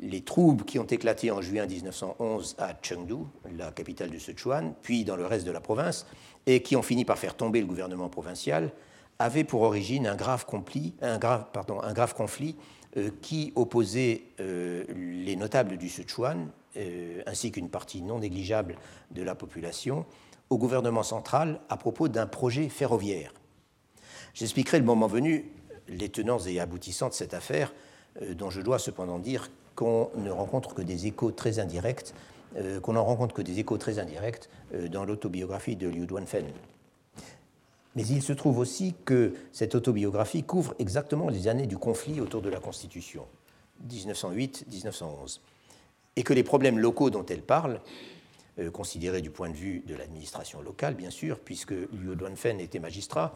[0.00, 3.22] Les troubles qui ont éclaté en juin 1911 à Chengdu,
[3.56, 6.04] la capitale du Sichuan, puis dans le reste de la province,
[6.46, 8.72] et qui ont fini par faire tomber le gouvernement provincial,
[9.20, 10.94] avaient pour origine un grave, conflit
[12.96, 18.74] euh, qui opposait euh, les notables du Sichuan, euh, ainsi qu'une partie non négligeable
[19.12, 20.06] de la population,
[20.50, 23.32] au gouvernement central à propos d'un projet ferroviaire.
[24.34, 25.50] J'expliquerai le moment venu
[25.88, 27.72] les tenants et aboutissants de cette affaire,
[28.34, 32.14] dont je dois cependant dire qu'on ne rencontre que des échos très indirects,
[32.82, 34.48] qu'on n'en rencontre que des échos très indirects
[34.90, 36.46] dans l'autobiographie de Liu Duanfen.
[37.94, 42.40] Mais il se trouve aussi que cette autobiographie couvre exactement les années du conflit autour
[42.40, 43.26] de la Constitution,
[43.88, 45.40] 1908-1911,
[46.16, 47.80] et que les problèmes locaux dont elle parle,
[48.58, 52.78] euh, considérés du point de vue de l'administration locale, bien sûr, puisque Liu Duanfen était
[52.78, 53.34] magistrat,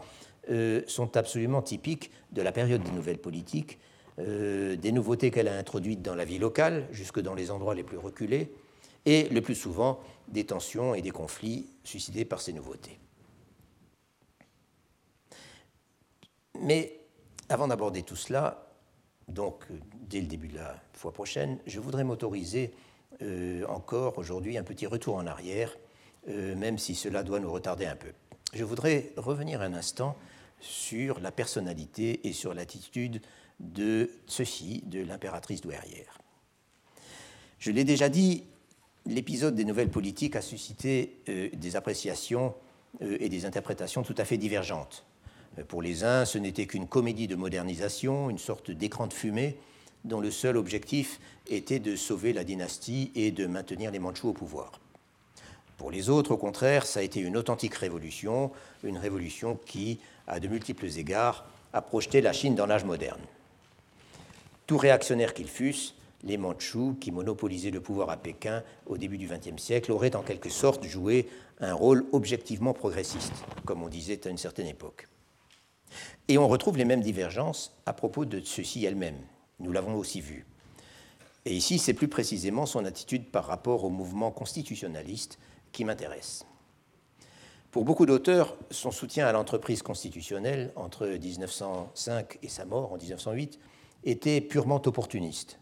[0.49, 3.79] euh, sont absolument typiques de la période des nouvelles politiques,
[4.19, 7.83] euh, des nouveautés qu'elle a introduites dans la vie locale, jusque dans les endroits les
[7.83, 8.53] plus reculés,
[9.05, 12.97] et le plus souvent des tensions et des conflits suscités par ces nouveautés.
[16.61, 16.97] Mais
[17.49, 18.69] avant d'aborder tout cela,
[19.27, 19.65] donc
[19.99, 22.71] dès le début de la fois prochaine, je voudrais m'autoriser
[23.21, 25.77] euh, encore aujourd'hui un petit retour en arrière,
[26.27, 28.11] même si cela doit nous retarder un peu.
[28.53, 30.17] Je voudrais revenir un instant
[30.59, 33.21] sur la personnalité et sur l'attitude
[33.59, 36.19] de ceci, de l'impératrice douairière.
[37.59, 38.43] Je l'ai déjà dit,
[39.05, 42.53] l'épisode des nouvelles politiques a suscité euh, des appréciations
[43.01, 45.05] et des interprétations tout à fait divergentes.
[45.67, 49.57] Pour les uns, ce n'était qu'une comédie de modernisation, une sorte d'écran de fumée
[50.05, 54.33] dont le seul objectif était de sauver la dynastie et de maintenir les Mandchous au
[54.33, 54.79] pouvoir.
[55.77, 58.51] Pour les autres, au contraire, ça a été une authentique révolution,
[58.83, 63.21] une révolution qui, à de multiples égards, a projeté la Chine dans l'âge moderne.
[64.65, 69.27] Tout réactionnaire qu'ils fussent, les Mandchous, qui monopolisaient le pouvoir à Pékin au début du
[69.27, 73.33] XXe siècle, auraient en quelque sorte joué un rôle objectivement progressiste,
[73.65, 75.07] comme on disait à une certaine époque.
[76.27, 79.17] Et on retrouve les mêmes divergences à propos de ceci elle-même.
[79.59, 80.45] Nous l'avons aussi vu.
[81.45, 85.39] Et ici, c'est plus précisément son attitude par rapport au mouvement constitutionnaliste
[85.71, 86.45] qui m'intéresse.
[87.77, 93.59] Pour beaucoup d'auteurs, son soutien à l'entreprise constitutionnelle entre 1905 et sa mort en 1908
[94.03, 95.59] était purement opportuniste.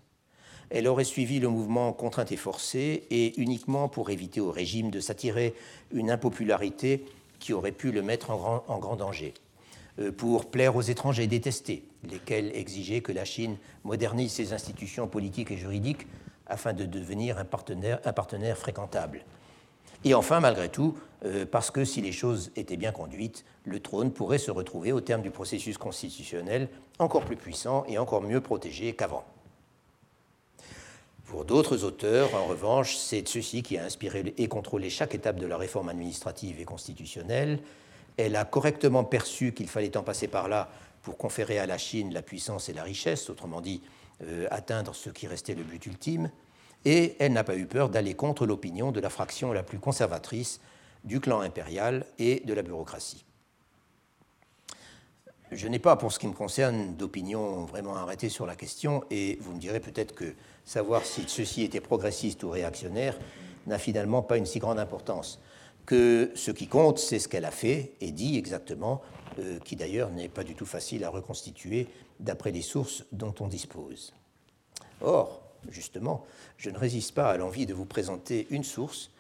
[0.69, 5.01] Elle aurait suivi le mouvement contrainte et forcée et uniquement pour éviter au régime de
[5.01, 5.55] s'attirer
[5.91, 7.03] une impopularité
[7.39, 9.33] qui aurait pu le mettre en grand, danger.
[9.99, 15.51] Euh, pour plaire aux étrangers détestés, lesquels exigeaient que la Chine modernise ses institutions politiques
[15.51, 16.07] et juridiques
[16.47, 19.25] afin de devenir un partenaire fréquentable.
[20.05, 20.95] Et enfin, malgré tout,
[21.25, 25.01] euh, parce que si les choses étaient bien conduites, le trône pourrait se retrouver au
[25.01, 29.25] terme du processus constitutionnel encore plus puissant et encore mieux protégé qu'avant.
[31.25, 35.47] Pour d'autres auteurs, en revanche, c'est ceci qui a inspiré et contrôlé chaque étape de
[35.47, 37.59] la réforme administrative et constitutionnelle,
[38.17, 40.69] elle a correctement perçu qu'il fallait en passer par là
[41.01, 43.81] pour conférer à la Chine la puissance et la richesse, autrement dit,
[44.23, 46.29] euh, atteindre ce qui restait le but ultime,
[46.85, 50.61] et elle n'a pas eu peur d'aller contre l'opinion de la fraction la plus conservatrice
[51.03, 53.25] du clan impérial et de la bureaucratie.
[55.51, 59.37] Je n'ai pas, pour ce qui me concerne, d'opinion vraiment arrêtée sur la question, et
[59.41, 60.33] vous me direz peut-être que
[60.65, 63.17] savoir si ceci était progressiste ou réactionnaire
[63.67, 65.39] n'a finalement pas une si grande importance
[65.85, 69.01] que ce qui compte, c'est ce qu'elle a fait et dit exactement,
[69.39, 71.87] euh, qui d'ailleurs n'est pas du tout facile à reconstituer
[72.19, 74.13] d'après les sources dont on dispose.
[75.01, 76.25] Or, justement,
[76.57, 79.11] je ne résiste pas à l'envie de vous présenter une source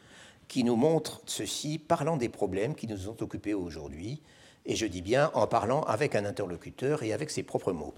[0.47, 4.21] qui nous montre ceci parlant des problèmes qui nous ont occupés aujourd'hui,
[4.65, 7.93] et je dis bien en parlant avec un interlocuteur et avec ses propres mots.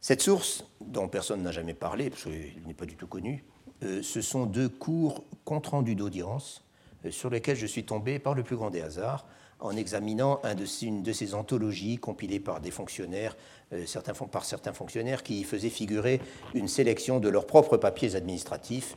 [0.00, 3.44] Cette source, dont personne n'a jamais parlé, parce qu'il n'est pas du tout connu,
[3.82, 6.62] euh, ce sont deux courts comptes rendus d'audience
[7.04, 9.26] euh, sur lesquels je suis tombé par le plus grand des hasards
[9.64, 10.40] en examinant
[10.82, 13.36] une de ces anthologies compilées par des fonctionnaires,
[13.72, 16.20] euh, certains, par certains fonctionnaires qui faisaient figurer
[16.54, 18.94] une sélection de leurs propres papiers administratifs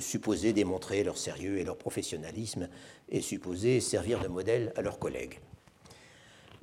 [0.00, 2.68] supposés démontrer leur sérieux et leur professionnalisme
[3.08, 5.40] et supposés servir de modèle à leurs collègues.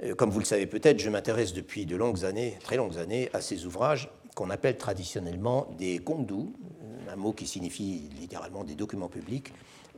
[0.03, 3.29] Euh, comme vous le savez peut-être, je m'intéresse depuis de longues années, très longues années,
[3.33, 6.53] à ces ouvrages qu'on appelle traditionnellement des gongdu,
[7.11, 9.51] un mot qui signifie littéralement des documents publics,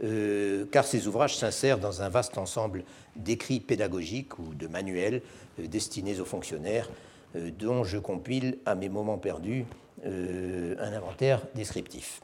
[0.04, 2.84] euh, car ces ouvrages s'insèrent dans un vaste ensemble
[3.16, 5.22] d'écrits pédagogiques ou de manuels
[5.60, 6.90] euh, destinés aux fonctionnaires,
[7.34, 9.64] dont je compile à mes moments perdus
[10.04, 12.20] un inventaire descriptif.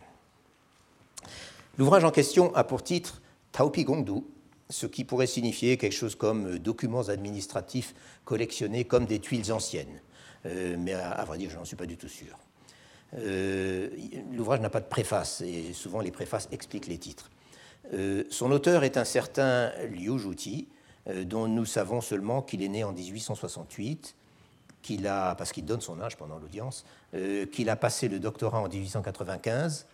[1.77, 3.21] L'ouvrage en question a pour titre
[3.53, 4.23] Taupi Gongdu,
[4.69, 7.93] ce qui pourrait signifier quelque chose comme euh, documents administratifs
[8.25, 10.01] collectionnés comme des tuiles anciennes.
[10.45, 12.37] Euh, mais à, vrai dire, je n'en suis pas du tout sûr.
[13.15, 13.89] Euh,
[14.33, 17.29] l'ouvrage n'a pas de préface, et souvent les préfaces expliquent les titres.
[18.29, 20.67] Son auteur est un certain Liu Juti,
[21.25, 24.15] dont nous savons seulement qu'il est né en 1868,
[24.81, 26.85] qu'il a, parce qu'il donne son âge pendant l'audience,
[27.51, 29.85] qu'il a passé le doctorat en 1895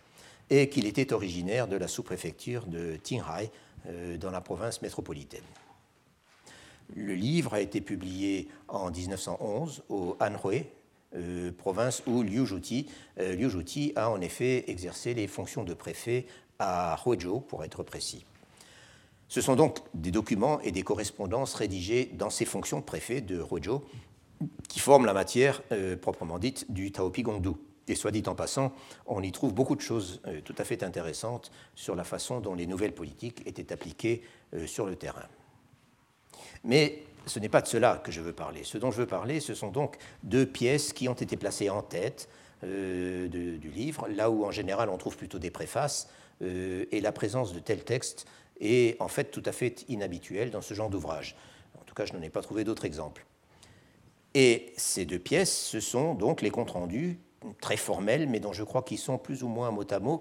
[0.50, 3.50] et qu'il était originaire de la sous-préfecture de Qinghai,
[3.86, 5.44] euh, dans la province métropolitaine.
[6.96, 10.64] Le livre a été publié en 1911 au Anhui,
[11.14, 12.86] euh, province où Liu Zhuti,
[13.20, 13.50] euh, Liu
[13.94, 16.24] a en effet exercé les fonctions de préfet
[16.58, 18.24] à Huizhou, pour être précis.
[19.28, 23.42] Ce sont donc des documents et des correspondances rédigées dans ces fonctions de préfet de
[23.42, 23.82] Huizhou
[24.68, 25.62] qui forment la matière
[26.02, 27.52] proprement dite du Taopi Gongdu.
[27.86, 28.72] Et soit dit en passant,
[29.06, 32.54] on y trouve beaucoup de choses euh, tout à fait intéressantes sur la façon dont
[32.54, 34.22] les nouvelles politiques étaient appliquées
[34.54, 35.26] euh, sur le terrain.
[36.64, 38.64] Mais ce n'est pas de cela que je veux parler.
[38.64, 41.82] Ce dont je veux parler, ce sont donc deux pièces qui ont été placées en
[41.82, 42.28] tête
[42.62, 46.08] euh, du livre, là où en général on trouve plutôt des préfaces,
[46.40, 48.26] et la présence de tels textes
[48.60, 51.36] est en fait tout à fait inhabituelle dans ce genre d'ouvrage.
[51.80, 53.24] En tout cas, je n'en ai pas trouvé d'autres exemples.
[54.34, 57.18] Et ces deux pièces, ce sont donc les comptes rendus
[57.60, 60.20] très formels, mais dont je crois qu'ils sont plus ou moins mot à mot.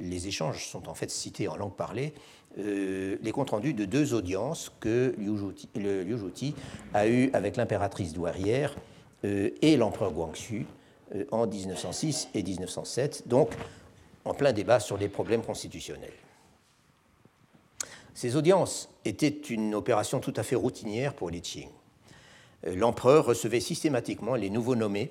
[0.00, 2.14] Les échanges sont en fait cités en langue parlée.
[2.58, 5.36] Euh, les comptes rendus de deux audiences que Liu
[6.16, 6.54] Zhuti
[6.94, 8.76] a eues avec l'impératrice douairière
[9.24, 10.64] euh, et l'empereur Guangxu
[11.14, 13.50] euh, en 1906 et 1907, donc
[14.24, 16.12] en plein débat sur les problèmes constitutionnels.
[18.14, 21.68] Ces audiences étaient une opération tout à fait routinière pour Li Qing.
[22.64, 25.10] L'empereur recevait systématiquement les nouveaux nommés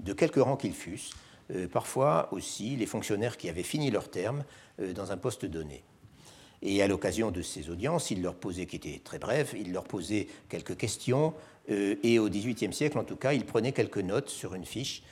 [0.00, 1.12] de quelque rang qu'ils fussent,
[1.54, 4.44] euh, parfois aussi les fonctionnaires qui avaient fini leur terme
[4.80, 5.82] euh, dans un poste donné.
[6.62, 9.84] Et à l'occasion de ces audiences, il leur posait, qui étaient très brèves, il leur
[9.84, 11.34] posait quelques questions,
[11.70, 15.02] euh, et au XVIIIe siècle en tout cas, il prenait quelques notes sur une fiche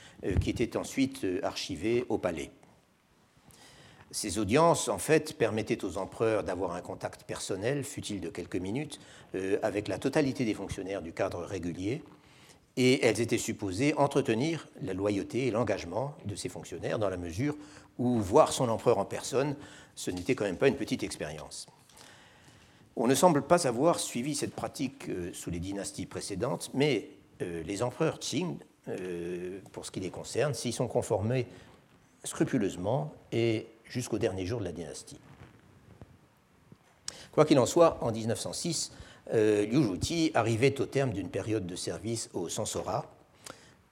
[0.41, 2.51] qui était ensuite archivée au palais.
[4.11, 8.99] Ces audiences, en fait, permettaient aux empereurs d'avoir un contact personnel, fut-il de quelques minutes,
[9.61, 12.01] avec la totalité des fonctionnaires du cadre régulier,
[12.75, 17.55] et elles étaient supposées entretenir la loyauté et l'engagement de ces fonctionnaires dans la mesure
[17.97, 19.55] où voir son empereur en personne,
[19.95, 21.67] ce n'était quand même pas une petite expérience.
[22.95, 27.09] On ne semble pas avoir suivi cette pratique euh, sous les dynasties précédentes, mais
[27.41, 28.57] euh, les empereurs Qing,
[28.87, 31.47] euh, pour ce qui les concerne, s'y sont conformés
[32.23, 35.19] scrupuleusement et jusqu'au dernier jour de la dynastie.
[37.33, 38.91] Quoi qu'il en soit, en 1906,
[39.33, 43.05] euh, Liu Zhuti arrivait au terme d'une période de service au Sansora,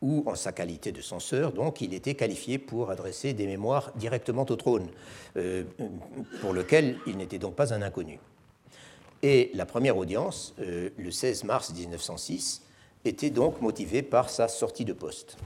[0.01, 4.45] où, en sa qualité de censeur, donc, il était qualifié pour adresser des mémoires directement
[4.47, 4.87] au trône,
[5.37, 5.63] euh,
[6.41, 8.19] pour lequel il n'était donc pas un inconnu.
[9.23, 12.61] Et la première audience, euh, le 16 mars 1906,
[13.05, 15.37] était donc motivée par sa sortie de poste.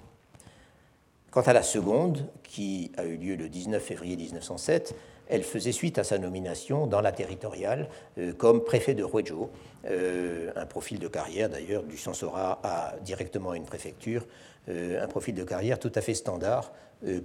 [1.31, 4.93] Quant à la seconde, qui a eu lieu le 19 février 1907,
[5.29, 9.49] elle faisait suite à sa nomination dans la territoriale euh, comme préfet de Huizhou,
[9.85, 14.25] euh, un profil de carrière d'ailleurs du Sansora à directement une préfecture,
[14.67, 16.73] euh, un profil de carrière tout à fait standard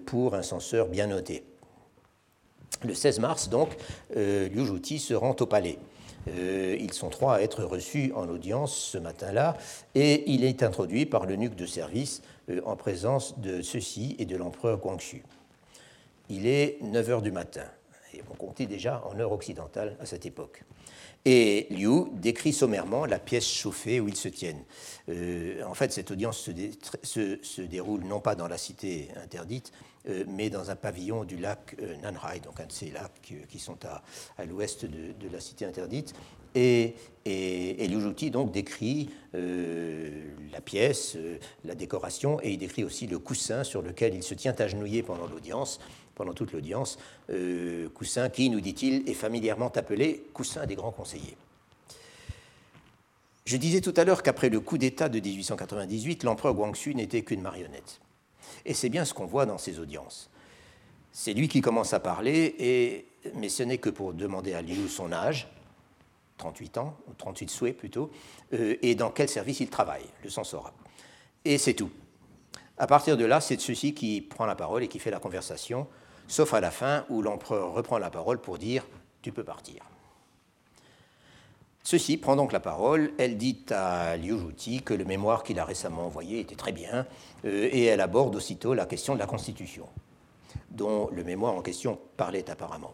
[0.06, 1.42] pour un censeur bien noté.
[2.84, 3.76] Le 16 mars, donc,
[4.14, 5.78] Liu Zhuti se rend au palais.
[6.26, 9.58] ils sont trois à être reçus en audience ce matin-là,
[9.94, 12.22] et il est introduit par l'eunuque de service
[12.64, 15.22] en présence de ceux-ci et de l'empereur Guangxu.
[16.28, 17.64] Il est 9 heures du matin
[18.12, 20.64] Et on comptait déjà en heure occidentale à cette époque.
[21.28, 24.62] Et Liu décrit sommairement la pièce chauffée où ils se tiennent.
[25.08, 26.48] Euh, en fait, cette audience
[27.02, 29.72] se, déroule non pas dans la cité interdite,
[30.08, 33.58] euh, mais dans un pavillon du lac euh, Nanhai, donc un de ces lacs qui
[33.58, 36.14] sont à, l'ouest de, la cité interdite.
[36.56, 36.94] Et,
[37.24, 41.16] et, Liu Juti donc décrit la pièce,
[41.64, 45.26] la décoration, et il décrit aussi le coussin sur lequel il se tient agenouillé pendant
[45.26, 45.78] l'audience
[46.16, 46.98] pendant toute l'audience,
[47.30, 51.36] euh, Coussin qui, nous dit-il, est familièrement appelé Coussin des grands conseillers.
[53.44, 57.42] Je disais tout à l'heure qu'après le coup d'État de 1898, l'empereur Guangxu n'était qu'une
[57.42, 58.00] marionnette.
[58.64, 60.30] Et c'est bien ce qu'on voit dans ces audiences.
[61.12, 64.88] C'est lui qui commence à parler, et, mais ce n'est que pour demander à Liu
[64.88, 65.48] son âge,
[66.38, 68.10] 38 ans, ou 38 souhaits plutôt,
[68.52, 70.74] euh, et dans quel service il travaille, le censorat.
[71.44, 71.90] Et c'est tout.
[72.78, 75.86] À partir de là, c'est ceci qui prend la parole et qui fait la conversation,
[76.28, 78.86] sauf à la fin où l'empereur reprend la parole pour dire
[79.22, 79.82] Tu peux partir.
[81.82, 83.12] Ceci prend donc la parole.
[83.16, 87.06] Elle dit à Liu Juti que le mémoire qu'il a récemment envoyé était très bien,
[87.44, 89.86] euh, et elle aborde aussitôt la question de la Constitution,
[90.70, 92.92] dont le mémoire en question parlait apparemment.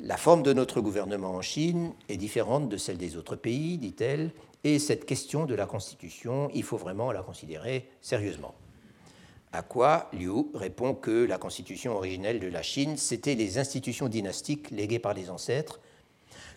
[0.00, 4.30] La forme de notre gouvernement en Chine est différente de celle des autres pays, dit-elle,
[4.62, 8.54] et cette question de la Constitution, il faut vraiment la considérer sérieusement.
[9.52, 14.70] À quoi Liu répond que la constitution originelle de la Chine, c'était les institutions dynastiques
[14.70, 15.80] léguées par les ancêtres,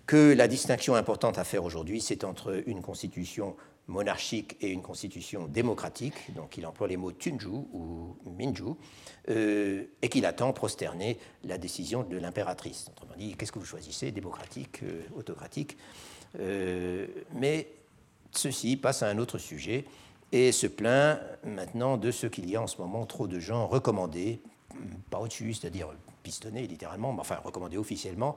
[0.05, 3.55] que la distinction importante à faire aujourd'hui, c'est entre une constitution
[3.89, 8.75] monarchique et une constitution démocratique, donc il emploie les mots Tunju ou Minju,
[9.29, 12.87] euh, et qu'il attend prosterner la décision de l'impératrice.
[12.91, 15.75] Autrement dit, qu'est-ce que vous choisissez, démocratique, euh, autocratique
[16.39, 17.67] euh, Mais
[18.31, 19.85] ceci passe à un autre sujet,
[20.31, 23.65] et se plaint maintenant de ce qu'il y a en ce moment trop de gens
[23.65, 24.39] recommandés,
[25.09, 25.89] pas au-dessus, c'est-à-dire
[26.21, 28.35] pistonnés littéralement, mais enfin recommandés officiellement,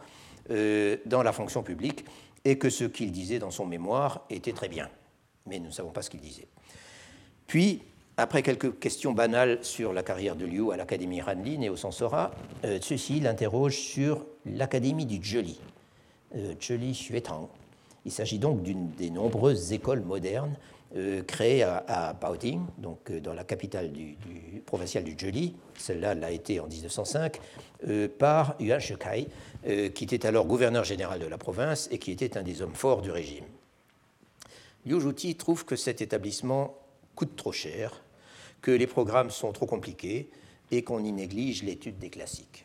[0.48, 2.06] dans la fonction publique,
[2.46, 4.88] et que ce qu'il disait dans son mémoire était très bien.
[5.46, 6.46] Mais nous ne savons pas ce qu'il disait.
[7.46, 7.82] Puis,
[8.16, 12.32] après quelques questions banales sur la carrière de Liu à l'Académie Ranlin et au Sensora,
[12.64, 15.58] euh, ceci l'interroge sur l'Académie du Zheli,
[16.36, 17.48] euh, Xuetang.
[18.04, 20.56] Il s'agit donc d'une des nombreuses écoles modernes
[20.94, 24.14] euh, créée à, à, Baoting, donc euh, dans la capitale du,
[24.66, 27.40] provinciale du Zheli, celle-là l'a été en 1905,
[27.88, 29.26] euh, par Yuan Shikai,
[29.94, 33.00] qui était alors gouverneur général de la province et qui était un des hommes forts
[33.00, 33.44] du régime.
[34.86, 36.76] Juti trouve que cet établissement
[37.14, 38.02] coûte trop cher,
[38.60, 40.30] que les programmes sont trop compliqués
[40.70, 42.64] et qu'on y néglige l'étude des classiques.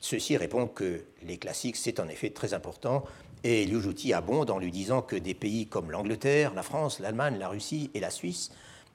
[0.00, 3.04] Ceci répond que les classiques, c'est en effet très important,
[3.44, 7.38] et Liu Juti abonde en lui disant que des pays comme l'Angleterre, la France, l'Allemagne,
[7.38, 8.50] la Russie et la Suisse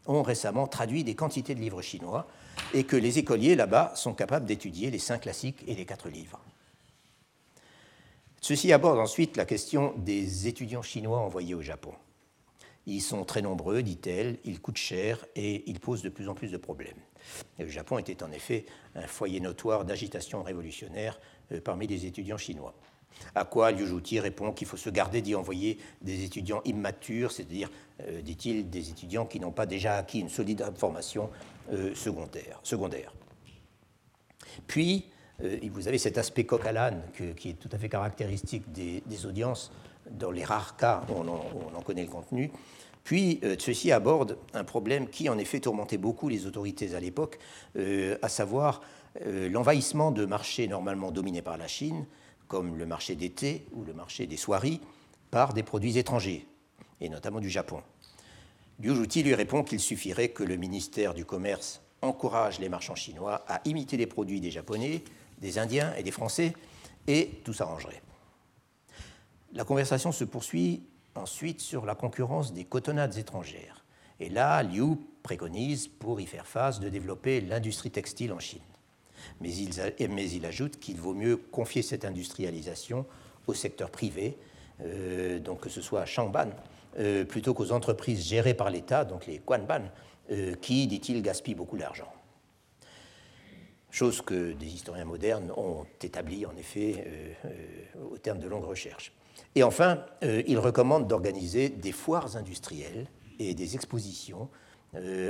[0.08, 2.28] ont récemment traduit des quantités de livres chinois
[2.74, 6.40] et que les écoliers là-bas sont capables d'étudier les cinq classiques et les quatre livres.
[8.42, 11.94] Ceci aborde ensuite la question des étudiants chinois envoyés au Japon.
[12.88, 16.52] Ils sont très nombreux, dit-elle, ils coûtent cher et ils posent de plus en plus
[16.52, 16.98] de problèmes.
[17.60, 18.66] le Japon était en effet
[18.96, 21.20] un foyer notoire d'agitation révolutionnaire
[21.52, 22.74] euh, parmi les étudiants chinois.
[23.36, 27.70] À quoi Liu Juti répond qu'il faut se garder d'y envoyer des étudiants immatures, c'est-à-dire,
[28.02, 31.30] euh, dit-il, des étudiants qui n'ont pas déjà acquis une solide formation
[31.72, 33.14] euh, secondaire, secondaire.
[34.66, 35.06] Puis,
[35.72, 37.02] vous avez cet aspect coq à l'âne
[37.36, 39.72] qui est tout à fait caractéristique des, audiences,
[40.12, 42.52] dans les rares cas on en, connaît le contenu.
[43.04, 47.40] Puis, ceci aborde un problème qui, en effet, tourmentait beaucoup les autorités à l'époque,
[48.22, 48.82] à savoir
[49.26, 52.06] l'envahissement de marchés normalement dominés par la Chine
[52.52, 54.82] comme le marché d'été ou le marché des soieries,
[55.32, 56.46] par des produits étrangers,
[57.00, 57.82] et notamment du Japon.
[58.82, 63.62] Liu lui répond qu'il suffirait que le ministère du Commerce encourage les marchands chinois à
[63.64, 65.02] imiter les produits des Japonais,
[65.38, 66.54] des Indiens et des Français,
[67.08, 68.02] et tout s'arrangerait.
[69.54, 70.84] La conversation se poursuit
[71.16, 73.84] ensuite sur la concurrence des cotonnades étrangères.
[74.20, 78.62] Et là, Liu préconise, pour y faire face, de développer l'industrie textile en Chine
[79.40, 83.06] mais il, ajoute qu'il vaut mieux confier cette industrialisation
[83.48, 84.38] au secteur privé,
[84.82, 86.50] euh, donc que ce soit à Shangban,
[87.00, 89.84] euh, plutôt qu'aux entreprises gérées par l'État, donc les Quanban,
[90.32, 92.12] euh, qui, dit-il, gaspillent beaucoup d'argent.
[93.90, 97.36] Chose que des historiens modernes ont établie, en effet,
[98.10, 99.12] au terme de longues recherches.
[99.56, 103.08] Et enfin, il recommande d'organiser des foires industrielles
[103.40, 104.50] et des expositions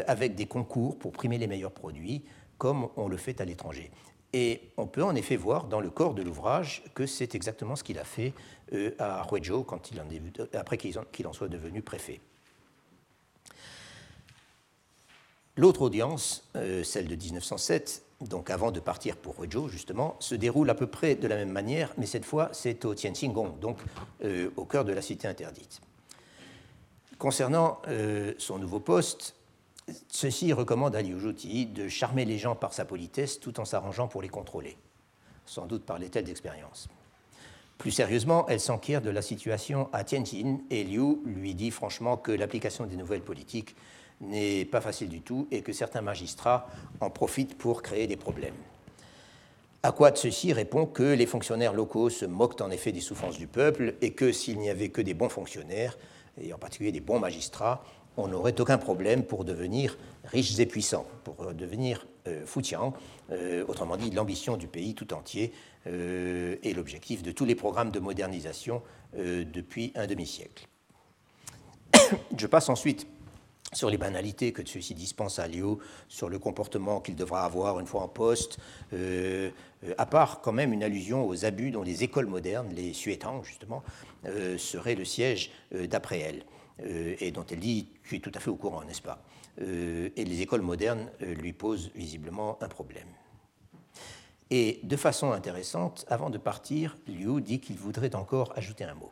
[0.08, 2.24] avec des concours pour primer les meilleurs produits,
[2.58, 3.92] comme on le fait à l'étranger.
[4.34, 7.84] Et on peut en effet voir dans le corps de l'ouvrage que c'est exactement ce
[7.84, 8.34] qu'il a fait
[8.74, 10.06] euh, à Huizhou quand il en
[10.54, 12.22] après qu'il en soit devenu préfet.
[15.58, 20.70] L'autre audience, euh, celle de 1907, donc avant de partir pour Huizhou, justement, se déroule
[20.70, 23.78] à peu près de la même manière, mais cette fois, c'est au Tianqinggong, donc
[24.24, 25.82] euh, au cœur de la cité interdite.
[27.18, 29.36] Concernant euh, son nouveau poste,
[30.08, 34.08] ceci recommande à Liu Zhuti de charmer les gens par sa politesse tout en s'arrangeant
[34.08, 34.78] pour les contrôler,
[35.46, 36.90] sans doute par les d'expérience.
[37.78, 42.32] Plus sérieusement, elle s'enquiert de la situation à Tianjin et Liu lui dit franchement que
[42.32, 43.76] l'application des nouvelles politiques
[44.22, 46.68] n'est pas facile du tout et que certains magistrats
[47.00, 48.56] en profitent pour créer des problèmes.
[49.84, 53.38] À quoi de ceci répond que les fonctionnaires locaux se moquent en effet des souffrances
[53.38, 55.98] du peuple et que s'il n'y avait que des bons fonctionnaires,
[56.40, 57.84] et en particulier des bons magistrats,
[58.18, 62.46] on n'aurait aucun problème pour devenir riches et puissants, pour devenir euh,
[63.32, 65.52] euh autrement dit l'ambition du pays tout entier
[65.88, 68.84] euh, et l'objectif de tous les programmes de modernisation
[69.18, 70.68] euh, depuis un demi-siècle.
[72.38, 73.08] Je passe ensuite
[73.74, 75.78] sur les banalités que ceux-ci dispensent à Liu,
[76.10, 78.58] sur le comportement qu'il devra avoir une fois en poste,
[78.94, 79.50] euh,
[79.86, 83.44] euh, à part quand même une allusion aux abus dont les écoles modernes, les Suétang
[83.44, 83.84] justement,
[84.26, 86.44] euh, seraient le siège d'après elle,
[87.20, 89.24] et dont elle dit Tu es tout à fait au courant, n'est-ce pas
[89.60, 93.08] Et les écoles modernes lui posent visiblement un problème.
[94.50, 99.12] Et de façon intéressante, avant de partir, Liu dit qu'il voudrait encore ajouter un mot.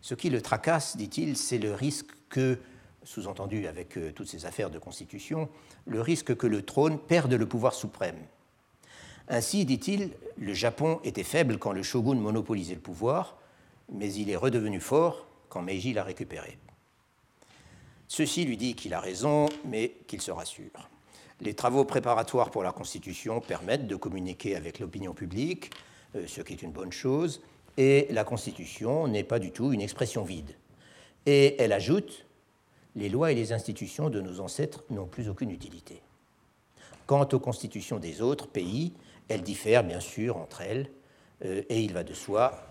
[0.00, 2.58] Ce qui le tracasse, dit-il, c'est le risque que
[3.06, 5.48] sous-entendu avec euh, toutes ces affaires de constitution,
[5.86, 8.18] le risque que le trône perde le pouvoir suprême.
[9.28, 13.38] Ainsi, dit-il, le Japon était faible quand le shogun monopolisait le pouvoir,
[13.92, 16.58] mais il est redevenu fort quand Meiji l'a récupéré.
[18.08, 20.88] Ceci lui dit qu'il a raison, mais qu'il se rassure.
[21.40, 25.70] Les travaux préparatoires pour la Constitution permettent de communiquer avec l'opinion publique,
[26.16, 27.40] euh, ce qui est une bonne chose,
[27.76, 30.56] et la Constitution n'est pas du tout une expression vide.
[31.26, 32.25] Et elle ajoute
[32.96, 36.02] les lois et les institutions de nos ancêtres n'ont plus aucune utilité.
[37.06, 38.94] Quant aux constitutions des autres pays,
[39.28, 40.90] elles diffèrent bien sûr entre elles,
[41.44, 42.66] euh, et il va de soi